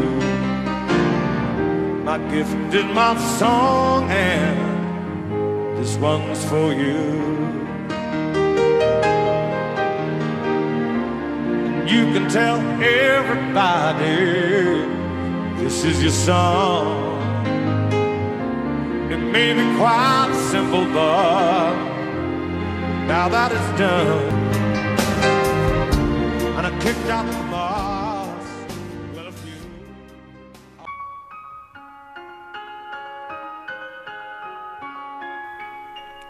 [2.04, 7.20] My gift is my song, and this one's for you.
[11.86, 14.20] You can tell everybody
[15.64, 17.20] this is your song.
[19.12, 21.74] It may be quite simple, but
[23.08, 24.50] now that it's done.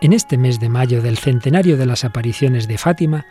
[0.01, 3.25] En este mes de mayo del centenario de las apariciones de Fátima,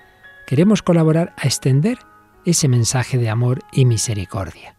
[0.46, 1.98] queremos colaborar a extender
[2.44, 4.77] ese mensaje de amor y misericordia.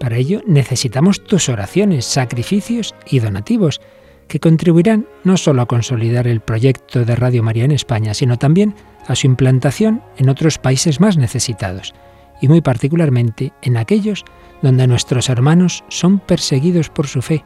[0.00, 3.80] Para ello necesitamos tus oraciones, sacrificios y donativos,
[4.28, 8.74] que contribuirán no solo a consolidar el proyecto de Radio María en España, sino también
[9.06, 11.94] a su implantación en otros países más necesitados,
[12.40, 14.24] y muy particularmente en aquellos
[14.62, 17.44] donde nuestros hermanos son perseguidos por su fe,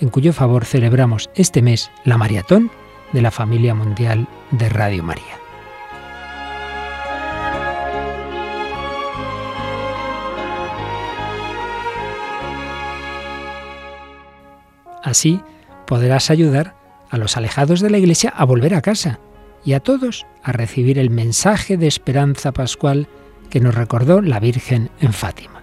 [0.00, 2.70] en cuyo favor celebramos este mes la maratón
[3.12, 5.43] de la familia mundial de Radio María.
[15.04, 15.40] Así
[15.86, 16.74] podrás ayudar
[17.10, 19.20] a los alejados de la Iglesia a volver a casa
[19.64, 23.06] y a todos a recibir el mensaje de esperanza pascual
[23.50, 25.62] que nos recordó la Virgen en Fátima.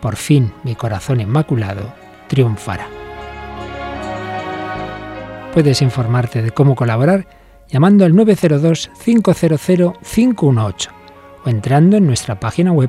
[0.00, 1.92] Por fin mi corazón inmaculado
[2.28, 2.86] triunfará.
[5.52, 7.28] Puedes informarte de cómo colaborar
[7.68, 10.88] llamando al 902-500-518
[11.44, 12.88] o entrando en nuestra página web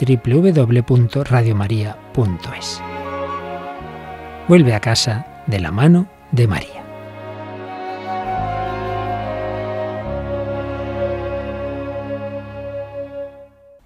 [0.00, 2.82] www.radiomaria.es.
[4.46, 6.84] Vuelve a casa de la mano de María.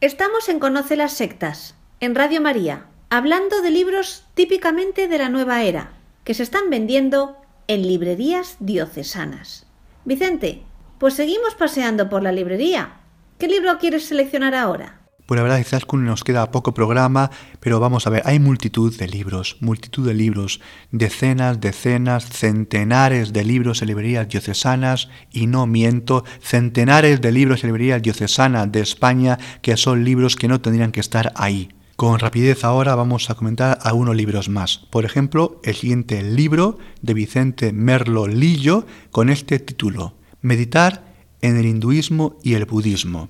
[0.01, 5.63] Estamos en Conoce las Sectas, en Radio María, hablando de libros típicamente de la nueva
[5.63, 5.93] era,
[6.25, 7.37] que se están vendiendo
[7.69, 9.65] en librerías diocesanas.
[10.05, 10.65] Vicente,
[10.99, 12.97] pues seguimos paseando por la librería.
[13.39, 14.98] ¿Qué libro quieres seleccionar ahora?
[15.29, 19.07] Pues la verdad, quizás nos queda poco programa, pero vamos a ver, hay multitud de
[19.09, 20.59] libros, multitud de libros,
[20.91, 27.69] decenas, decenas, centenares de libros en librerías diocesanas, y no miento, centenares de libros en
[27.69, 31.69] librerías diocesanas de España, que son libros que no tendrían que estar ahí.
[31.97, 34.79] Con rapidez ahora vamos a comentar algunos libros más.
[34.89, 41.05] Por ejemplo, el siguiente libro de Vicente Merlo Lillo con este título, Meditar
[41.43, 43.29] en el hinduismo y el budismo.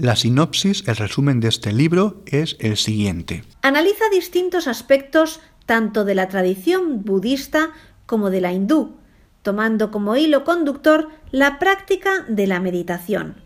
[0.00, 3.44] La sinopsis, el resumen de este libro es el siguiente.
[3.60, 7.72] Analiza distintos aspectos tanto de la tradición budista
[8.06, 8.96] como de la hindú,
[9.42, 13.42] tomando como hilo conductor la práctica de la meditación.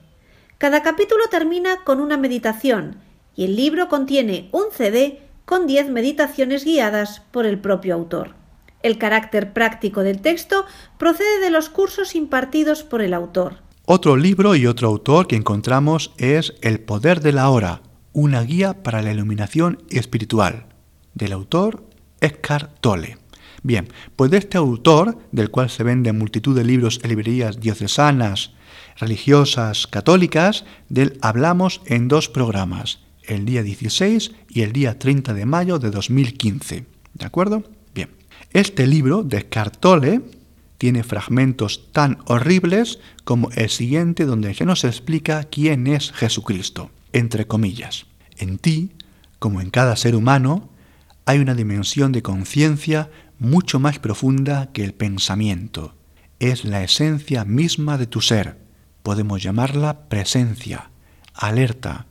[0.57, 2.99] Cada capítulo termina con una meditación
[3.35, 8.37] y el libro contiene un CD con 10 meditaciones guiadas por el propio autor.
[8.85, 10.67] El carácter práctico del texto
[10.99, 13.65] procede de los cursos impartidos por el autor.
[13.87, 17.83] Otro libro y otro autor que encontramos es El poder de la hora,
[18.15, 20.69] una guía para la iluminación espiritual,
[21.13, 21.85] del autor
[22.23, 23.19] Eckhart Tolle.
[23.63, 28.53] Bien, pues de este autor, del cual se venden multitud de libros en librerías diocesanas,
[28.97, 35.45] religiosas, católicas, del hablamos en dos programas, el día 16 y el día 30 de
[35.45, 36.87] mayo de 2015.
[37.13, 37.63] ¿De acuerdo?
[37.95, 38.09] Bien.
[38.51, 40.23] Este libro de Cartole
[40.85, 46.91] tiene fragmentos tan horribles como el siguiente donde se nos explica quién es Jesucristo.
[47.15, 48.05] Entre comillas,
[48.37, 48.93] en ti,
[49.39, 50.69] como en cada ser humano,
[51.25, 55.95] hay una dimensión de conciencia mucho más profunda que el pensamiento.
[56.39, 58.59] Es la esencia misma de tu ser.
[59.03, 60.91] Podemos llamarla presencia,
[61.33, 62.09] alerta,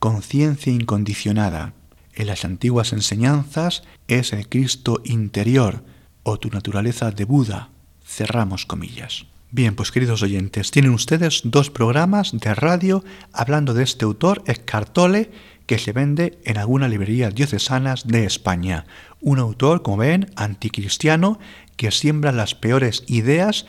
[0.00, 1.72] conciencia incondicionada.
[2.14, 5.84] En las antiguas enseñanzas es el Cristo interior
[6.24, 7.70] o tu naturaleza de Buda.
[8.08, 9.26] Cerramos comillas.
[9.50, 15.30] Bien, pues queridos oyentes, tienen ustedes dos programas de radio hablando de este autor, Escartole,
[15.66, 18.86] que se vende en algunas librerías diocesanas de España.
[19.20, 21.38] Un autor, como ven, anticristiano,
[21.76, 23.66] que siembra las peores ideas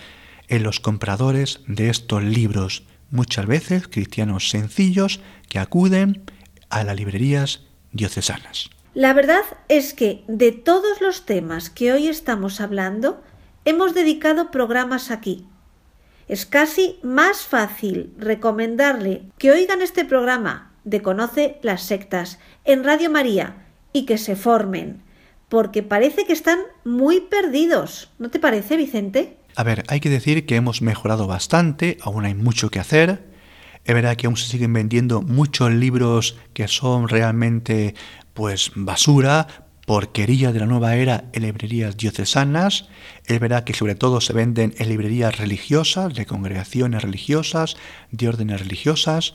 [0.48, 5.20] en los compradores de estos libros, muchas veces cristianos sencillos
[5.50, 6.24] que acuden
[6.70, 8.70] a las librerías diocesanas.
[8.94, 13.22] La verdad es que de todos los temas que hoy estamos hablando,
[13.70, 15.45] hemos dedicado programas aquí.
[16.28, 23.09] Es casi más fácil recomendarle que oigan este programa de Conoce las sectas en Radio
[23.09, 25.03] María y que se formen,
[25.49, 28.11] porque parece que están muy perdidos.
[28.17, 29.38] ¿No te parece, Vicente?
[29.55, 33.24] A ver, hay que decir que hemos mejorado bastante, aún hay mucho que hacer.
[33.86, 37.95] Es verdad que aún se siguen vendiendo muchos libros que son realmente
[38.34, 42.90] pues basura, porquería de la nueva era en librerías diocesanas.
[43.26, 47.76] Es verdad que sobre todo se venden en librerías religiosas, de congregaciones religiosas,
[48.12, 49.34] de órdenes religiosas.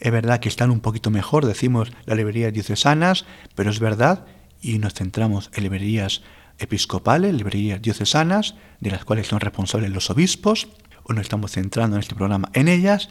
[0.00, 4.26] Es verdad que están un poquito mejor, decimos, las librerías diocesanas, pero es verdad,
[4.60, 6.22] y nos centramos en librerías
[6.58, 10.66] episcopales, librerías diocesanas, de las cuales son responsables los obispos,
[11.04, 13.08] o nos estamos centrando en este programa en ellas.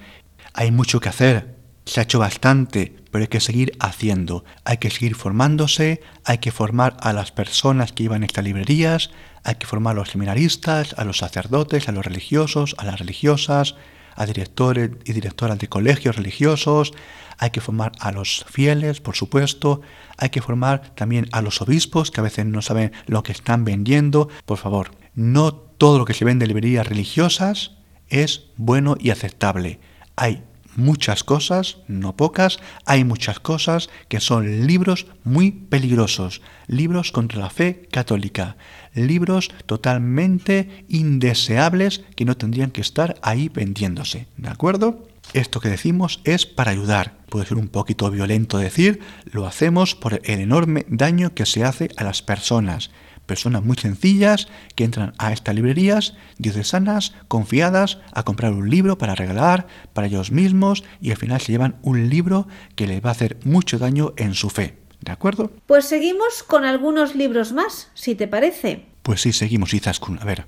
[0.53, 4.89] Hay mucho que hacer, se ha hecho bastante, pero hay que seguir haciendo, hay que
[4.89, 9.11] seguir formándose, hay que formar a las personas que iban a estas librerías,
[9.43, 13.75] hay que formar a los seminaristas, a los sacerdotes, a los religiosos, a las religiosas,
[14.15, 16.93] a directores y directoras de colegios religiosos,
[17.41, 19.81] hay que formar a los fieles, por supuesto,
[20.15, 23.65] hay que formar también a los obispos que a veces no saben lo que están
[23.65, 24.29] vendiendo.
[24.45, 27.77] Por favor, no todo lo que se vende en librerías religiosas
[28.09, 29.79] es bueno y aceptable.
[30.15, 30.43] Hay
[30.75, 37.49] muchas cosas, no pocas, hay muchas cosas que son libros muy peligrosos, libros contra la
[37.49, 38.57] fe católica,
[38.93, 45.07] libros totalmente indeseables que no tendrían que estar ahí vendiéndose, ¿de acuerdo?
[45.33, 47.15] Esto que decimos es para ayudar.
[47.29, 48.99] Puede ser un poquito violento decir,
[49.31, 52.91] lo hacemos por el enorme daño que se hace a las personas
[53.31, 59.15] personas muy sencillas que entran a estas librerías diocesanas, confiadas, a comprar un libro para
[59.15, 63.13] regalar para ellos mismos y al final se llevan un libro que les va a
[63.13, 64.79] hacer mucho daño en su fe.
[64.99, 65.49] ¿De acuerdo?
[65.65, 68.87] Pues seguimos con algunos libros más, si te parece.
[69.01, 70.19] Pues sí, seguimos, Izaskun.
[70.19, 70.47] A ver,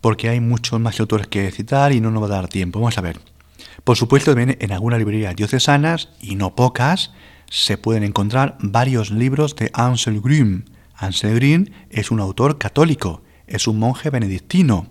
[0.00, 2.78] porque hay muchos más autores que citar y no nos va a dar tiempo.
[2.78, 3.18] Vamos a ver.
[3.82, 7.10] Por supuesto, también en algunas librerías diocesanas, y no pocas,
[7.50, 10.66] se pueden encontrar varios libros de Ansel Grimm,
[11.02, 14.86] Ansel Green es un autor católico, es un monje benedictino.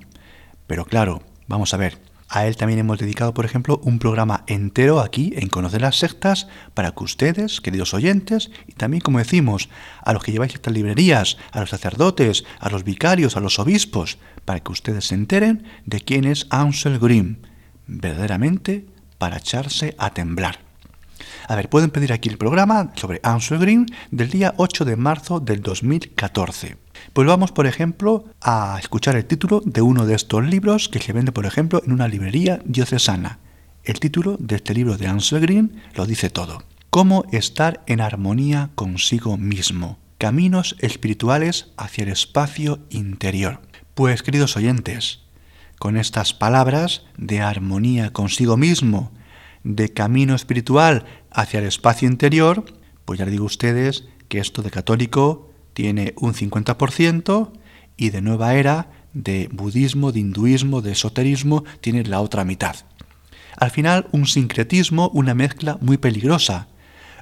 [0.67, 4.99] Pero claro, vamos a ver, a él también hemos dedicado, por ejemplo, un programa entero
[4.99, 9.69] aquí en Conocer las Sectas para que ustedes, queridos oyentes, y también, como decimos,
[10.03, 14.17] a los que lleváis estas librerías, a los sacerdotes, a los vicarios, a los obispos,
[14.43, 17.47] para que ustedes se enteren de quién es Ansel Green,
[17.87, 18.85] verdaderamente
[19.17, 20.70] para echarse a temblar.
[21.51, 25.41] A ver, pueden pedir aquí el programa sobre Ansel Green del día 8 de marzo
[25.41, 26.77] del 2014.
[27.11, 31.11] Pues vamos, por ejemplo, a escuchar el título de uno de estos libros que se
[31.11, 33.39] vende, por ejemplo, en una librería diocesana.
[33.83, 36.63] El título de este libro de Ansel Green lo dice todo.
[36.89, 39.99] Cómo estar en armonía consigo mismo.
[40.19, 43.59] Caminos espirituales hacia el espacio interior.
[43.93, 45.19] Pues, queridos oyentes,
[45.79, 49.11] con estas palabras de armonía consigo mismo,
[49.63, 52.65] de camino espiritual hacia el espacio interior,
[53.05, 57.51] pues ya les digo a ustedes que esto de católico tiene un 50%
[57.97, 62.75] y de nueva era, de budismo, de hinduismo, de esoterismo, tiene la otra mitad.
[63.57, 66.67] Al final, un sincretismo, una mezcla muy peligrosa.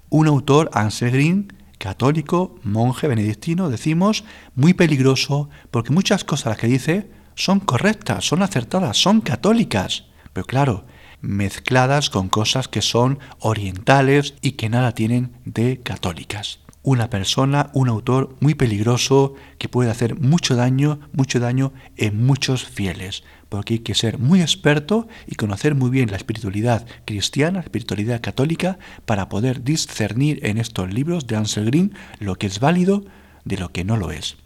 [0.09, 4.23] Un autor, Ansel Green, católico, monje benedictino, decimos,
[4.55, 10.05] muy peligroso, porque muchas cosas que dice son correctas, son acertadas, son católicas.
[10.33, 10.85] Pero claro,
[11.21, 16.59] mezcladas con cosas que son orientales y que nada tienen de católicas.
[16.81, 22.63] Una persona, un autor muy peligroso que puede hacer mucho daño, mucho daño en muchos
[22.63, 27.65] fieles, porque hay que ser muy experto y conocer muy bien la espiritualidad cristiana, la
[27.65, 33.03] espiritualidad católica, para poder discernir en estos libros de Ansel Green lo que es válido
[33.43, 34.37] de lo que no lo es.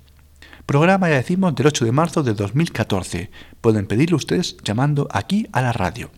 [0.66, 3.30] Programa, ya decimos, del 8 de marzo de 2014.
[3.62, 6.10] Pueden pedirlo ustedes llamando aquí a la radio.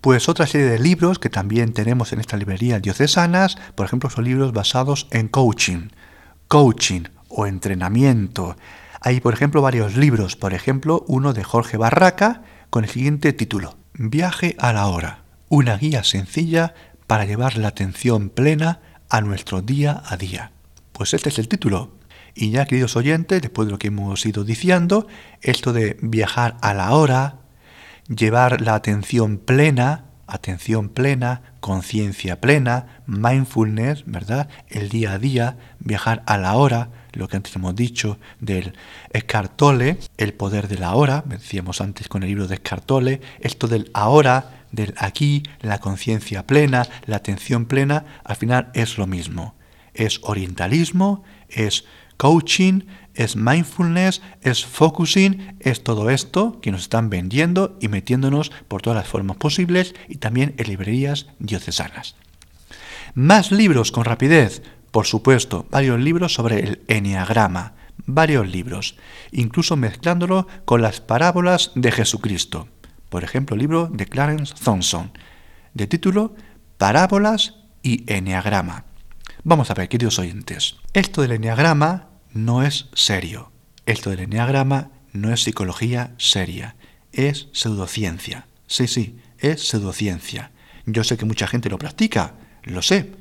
[0.00, 4.24] Pues otra serie de libros que también tenemos en esta librería diocesanas, por ejemplo, son
[4.24, 5.88] libros basados en coaching,
[6.48, 8.56] coaching o entrenamiento.
[9.00, 13.76] Hay, por ejemplo, varios libros, por ejemplo, uno de Jorge Barraca con el siguiente título,
[13.94, 16.74] Viaje a la hora, una guía sencilla
[17.06, 20.52] para llevar la atención plena a nuestro día a día.
[20.92, 21.92] Pues este es el título.
[22.34, 25.06] Y ya, queridos oyentes, después de lo que hemos ido diciendo,
[25.40, 27.36] esto de viajar a la hora,
[28.08, 34.48] llevar la atención plena, atención plena, conciencia plena, mindfulness, ¿verdad?
[34.68, 38.74] El día a día, viajar a la hora, lo que antes hemos dicho del
[39.10, 43.90] Escartole, el poder de la hora, decíamos antes con el libro de Escartole, esto del
[43.94, 49.54] ahora, del aquí, la conciencia plena, la atención plena, al final es lo mismo.
[49.94, 51.84] Es orientalismo, es
[52.18, 52.82] coaching,
[53.16, 58.98] es mindfulness, es focusing, es todo esto que nos están vendiendo y metiéndonos por todas
[58.98, 62.14] las formas posibles y también en librerías diocesanas.
[63.14, 68.96] Más libros con rapidez, por supuesto, varios libros sobre el enneagrama, varios libros,
[69.32, 72.68] incluso mezclándolo con las parábolas de Jesucristo.
[73.08, 75.12] Por ejemplo, el libro de Clarence Thompson,
[75.74, 76.34] de título
[76.78, 78.84] Parábolas y Enneagrama.
[79.44, 82.05] Vamos a ver, queridos oyentes, esto del enneagrama
[82.36, 83.50] no es serio.
[83.86, 86.76] Esto del enneagrama no es psicología seria,
[87.12, 88.46] es pseudociencia.
[88.66, 90.50] Sí, sí, es pseudociencia.
[90.84, 93.12] Yo sé que mucha gente lo practica, lo sé.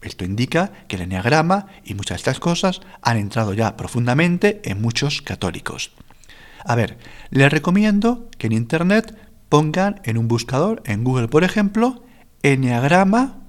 [0.00, 4.80] Esto indica que el enneagrama y muchas de estas cosas han entrado ya profundamente en
[4.80, 5.92] muchos católicos.
[6.64, 6.98] A ver,
[7.30, 9.16] les recomiendo que en Internet
[9.48, 12.04] pongan en un buscador, en Google por ejemplo,
[12.42, 13.40] enneagrama,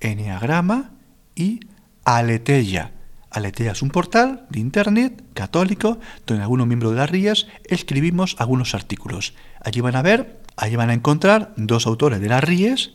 [0.00, 0.92] enneagrama
[1.34, 1.60] y
[2.04, 2.92] aleteia
[3.30, 8.74] Aletea es un portal de Internet católico donde algunos miembros de las RIES escribimos algunos
[8.74, 9.34] artículos.
[9.62, 12.94] Allí van a ver, allí van a encontrar dos autores de las RIES,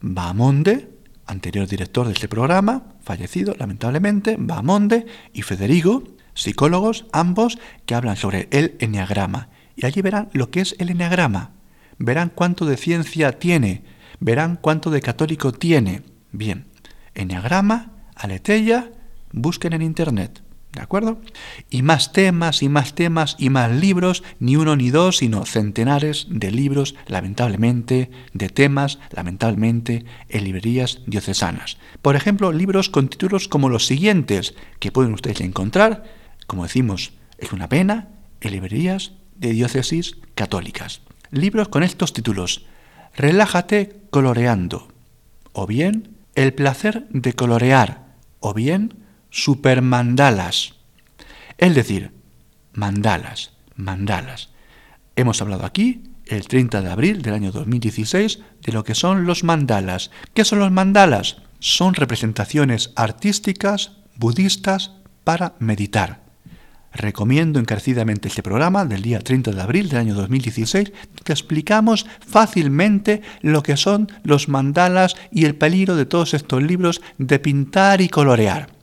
[0.00, 0.90] Bamonde,
[1.26, 6.02] anterior director de este programa, fallecido lamentablemente, Bamonde y Federico,
[6.34, 9.48] psicólogos, ambos, que hablan sobre el enneagrama.
[9.76, 11.52] Y allí verán lo que es el enneagrama.
[11.98, 13.84] Verán cuánto de ciencia tiene,
[14.18, 16.02] verán cuánto de católico tiene.
[16.32, 16.66] Bien,
[17.14, 18.90] enneagrama, aleteia,
[19.32, 20.42] busquen en Internet.
[20.76, 21.18] ¿De acuerdo?
[21.70, 26.26] Y más temas y más temas y más libros, ni uno ni dos, sino centenares
[26.28, 31.78] de libros, lamentablemente, de temas, lamentablemente, en librerías diocesanas.
[32.02, 36.04] Por ejemplo, libros con títulos como los siguientes, que pueden ustedes encontrar,
[36.46, 38.08] como decimos, es una pena,
[38.42, 41.00] en librerías de diócesis católicas.
[41.30, 42.66] Libros con estos títulos,
[43.16, 44.88] Relájate coloreando,
[45.54, 49.05] o bien El placer de colorear, o bien
[49.36, 50.72] supermandalas.
[51.58, 52.12] Es decir,
[52.72, 54.48] mandalas, mandalas.
[55.14, 59.44] Hemos hablado aquí, el 30 de abril del año 2016, de lo que son los
[59.44, 60.10] mandalas.
[60.32, 61.36] ¿Qué son los mandalas?
[61.58, 66.22] Son representaciones artísticas budistas para meditar.
[66.94, 70.92] Recomiendo encarecidamente este programa del día 30 de abril del año 2016,
[71.24, 77.02] que explicamos fácilmente lo que son los mandalas y el peligro de todos estos libros
[77.18, 78.75] de pintar y colorear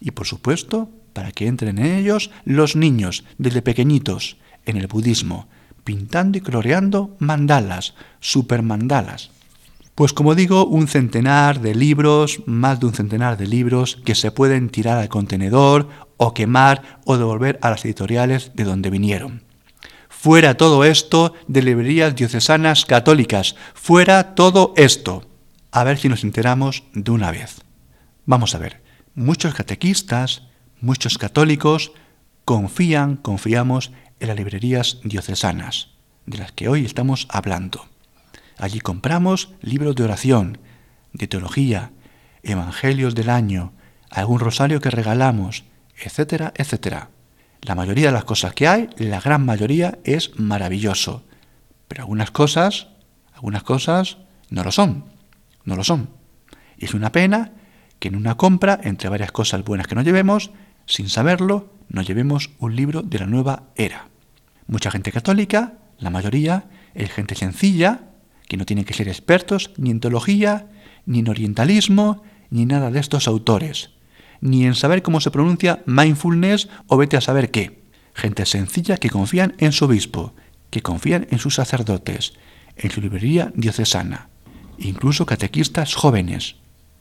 [0.00, 4.36] y por supuesto para que entren en ellos los niños desde pequeñitos
[4.66, 5.48] en el budismo,
[5.84, 9.30] pintando y coloreando mandalas, supermandalas.
[9.94, 14.30] Pues como digo, un centenar de libros, más de un centenar de libros que se
[14.30, 19.42] pueden tirar al contenedor o quemar o devolver a las editoriales de donde vinieron.
[20.08, 25.26] Fuera todo esto de librerías diocesanas católicas, fuera todo esto.
[25.70, 27.62] A ver si nos enteramos de una vez.
[28.26, 28.79] Vamos a ver
[29.14, 30.42] muchos catequistas,
[30.80, 31.92] muchos católicos
[32.44, 35.88] confían, confiamos en las librerías diocesanas,
[36.26, 37.86] de las que hoy estamos hablando.
[38.58, 40.58] Allí compramos libros de oración,
[41.12, 41.92] de teología,
[42.42, 43.72] evangelios del año,
[44.10, 45.64] algún rosario que regalamos,
[45.98, 47.10] etcétera, etcétera.
[47.62, 51.24] La mayoría de las cosas que hay, la gran mayoría, es maravilloso.
[51.88, 52.88] Pero algunas cosas,
[53.34, 55.04] algunas cosas no lo son.
[55.64, 56.10] No lo son.
[56.78, 57.52] Y es una pena
[58.00, 60.50] que en una compra, entre varias cosas buenas que nos llevemos,
[60.86, 64.08] sin saberlo, nos llevemos un libro de la nueva era.
[64.66, 68.08] Mucha gente católica, la mayoría, es gente sencilla,
[68.48, 70.66] que no tiene que ser expertos ni en teología,
[71.06, 73.90] ni en orientalismo, ni nada de estos autores
[74.40, 77.82] ni en saber cómo se pronuncia mindfulness o vete a saber qué.
[78.14, 80.34] Gente sencilla que confían en su obispo,
[80.70, 82.34] que confían en sus sacerdotes,
[82.76, 84.28] en su librería diocesana,
[84.78, 86.56] incluso catequistas jóvenes,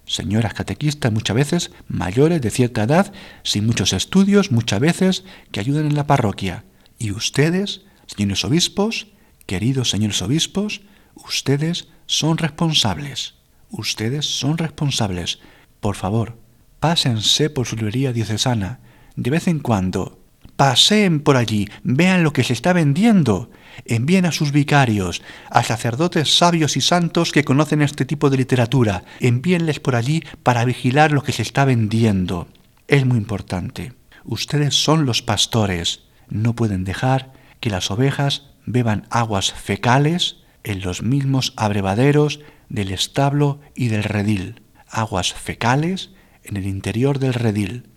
[0.10, 5.86] señoras catequistas muchas veces mayores de cierta edad, sin muchos estudios, muchas veces que ayudan
[5.86, 6.66] en la parroquia.
[6.98, 9.08] Y ustedes, señores obispos,
[9.46, 10.82] queridos señores obispos,
[11.16, 13.36] ustedes son responsables.
[13.70, 15.40] Ustedes son responsables.
[15.80, 16.40] Por favor,
[16.80, 18.80] pásense por su librería diocesana,
[19.16, 20.20] de vez en cuando,
[20.56, 23.52] paseen por allí, vean lo que se está vendiendo,
[23.86, 29.04] envíen a sus vicarios, a sacerdotes sabios y santos que conocen este tipo de literatura,
[29.20, 32.48] envíenles por allí para vigilar lo que se está vendiendo.
[32.88, 33.94] Es muy importante.
[34.24, 41.02] Ustedes son los pastores, no pueden dejar que las ovejas beban aguas fecales en los
[41.02, 46.12] mismos abrevaderos del establo y del redil, aguas fecales
[46.44, 47.90] en el interior del redil.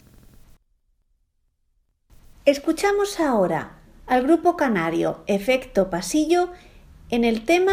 [2.44, 3.81] Escuchamos ahora
[4.12, 6.50] al grupo canario Efecto Pasillo
[7.08, 7.72] en el tema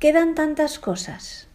[0.00, 1.46] Quedan tantas cosas.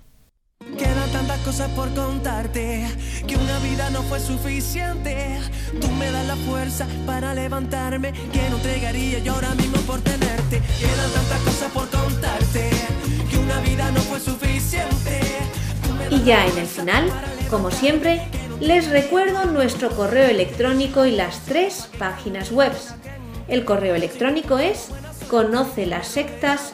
[0.77, 2.87] Quedan tantas cosas por contarte
[3.27, 5.41] que una vida no fue suficiente.
[5.81, 10.61] Tú me das la fuerza para levantarme, que no entregaría yo ahora mismo por tenerte.
[10.79, 12.69] Quedan tantas cosas por contarte
[13.29, 15.19] que una vida no fue suficiente.
[16.11, 17.11] Y ya en el final,
[17.49, 18.21] como siempre,
[18.61, 22.71] les recuerdo nuestro correo electrónico y las tres páginas web.
[23.47, 24.89] El correo electrónico es
[25.29, 26.73] conoce las sectas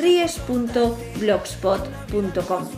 [0.00, 2.68] www.info-ries.blogspot.com.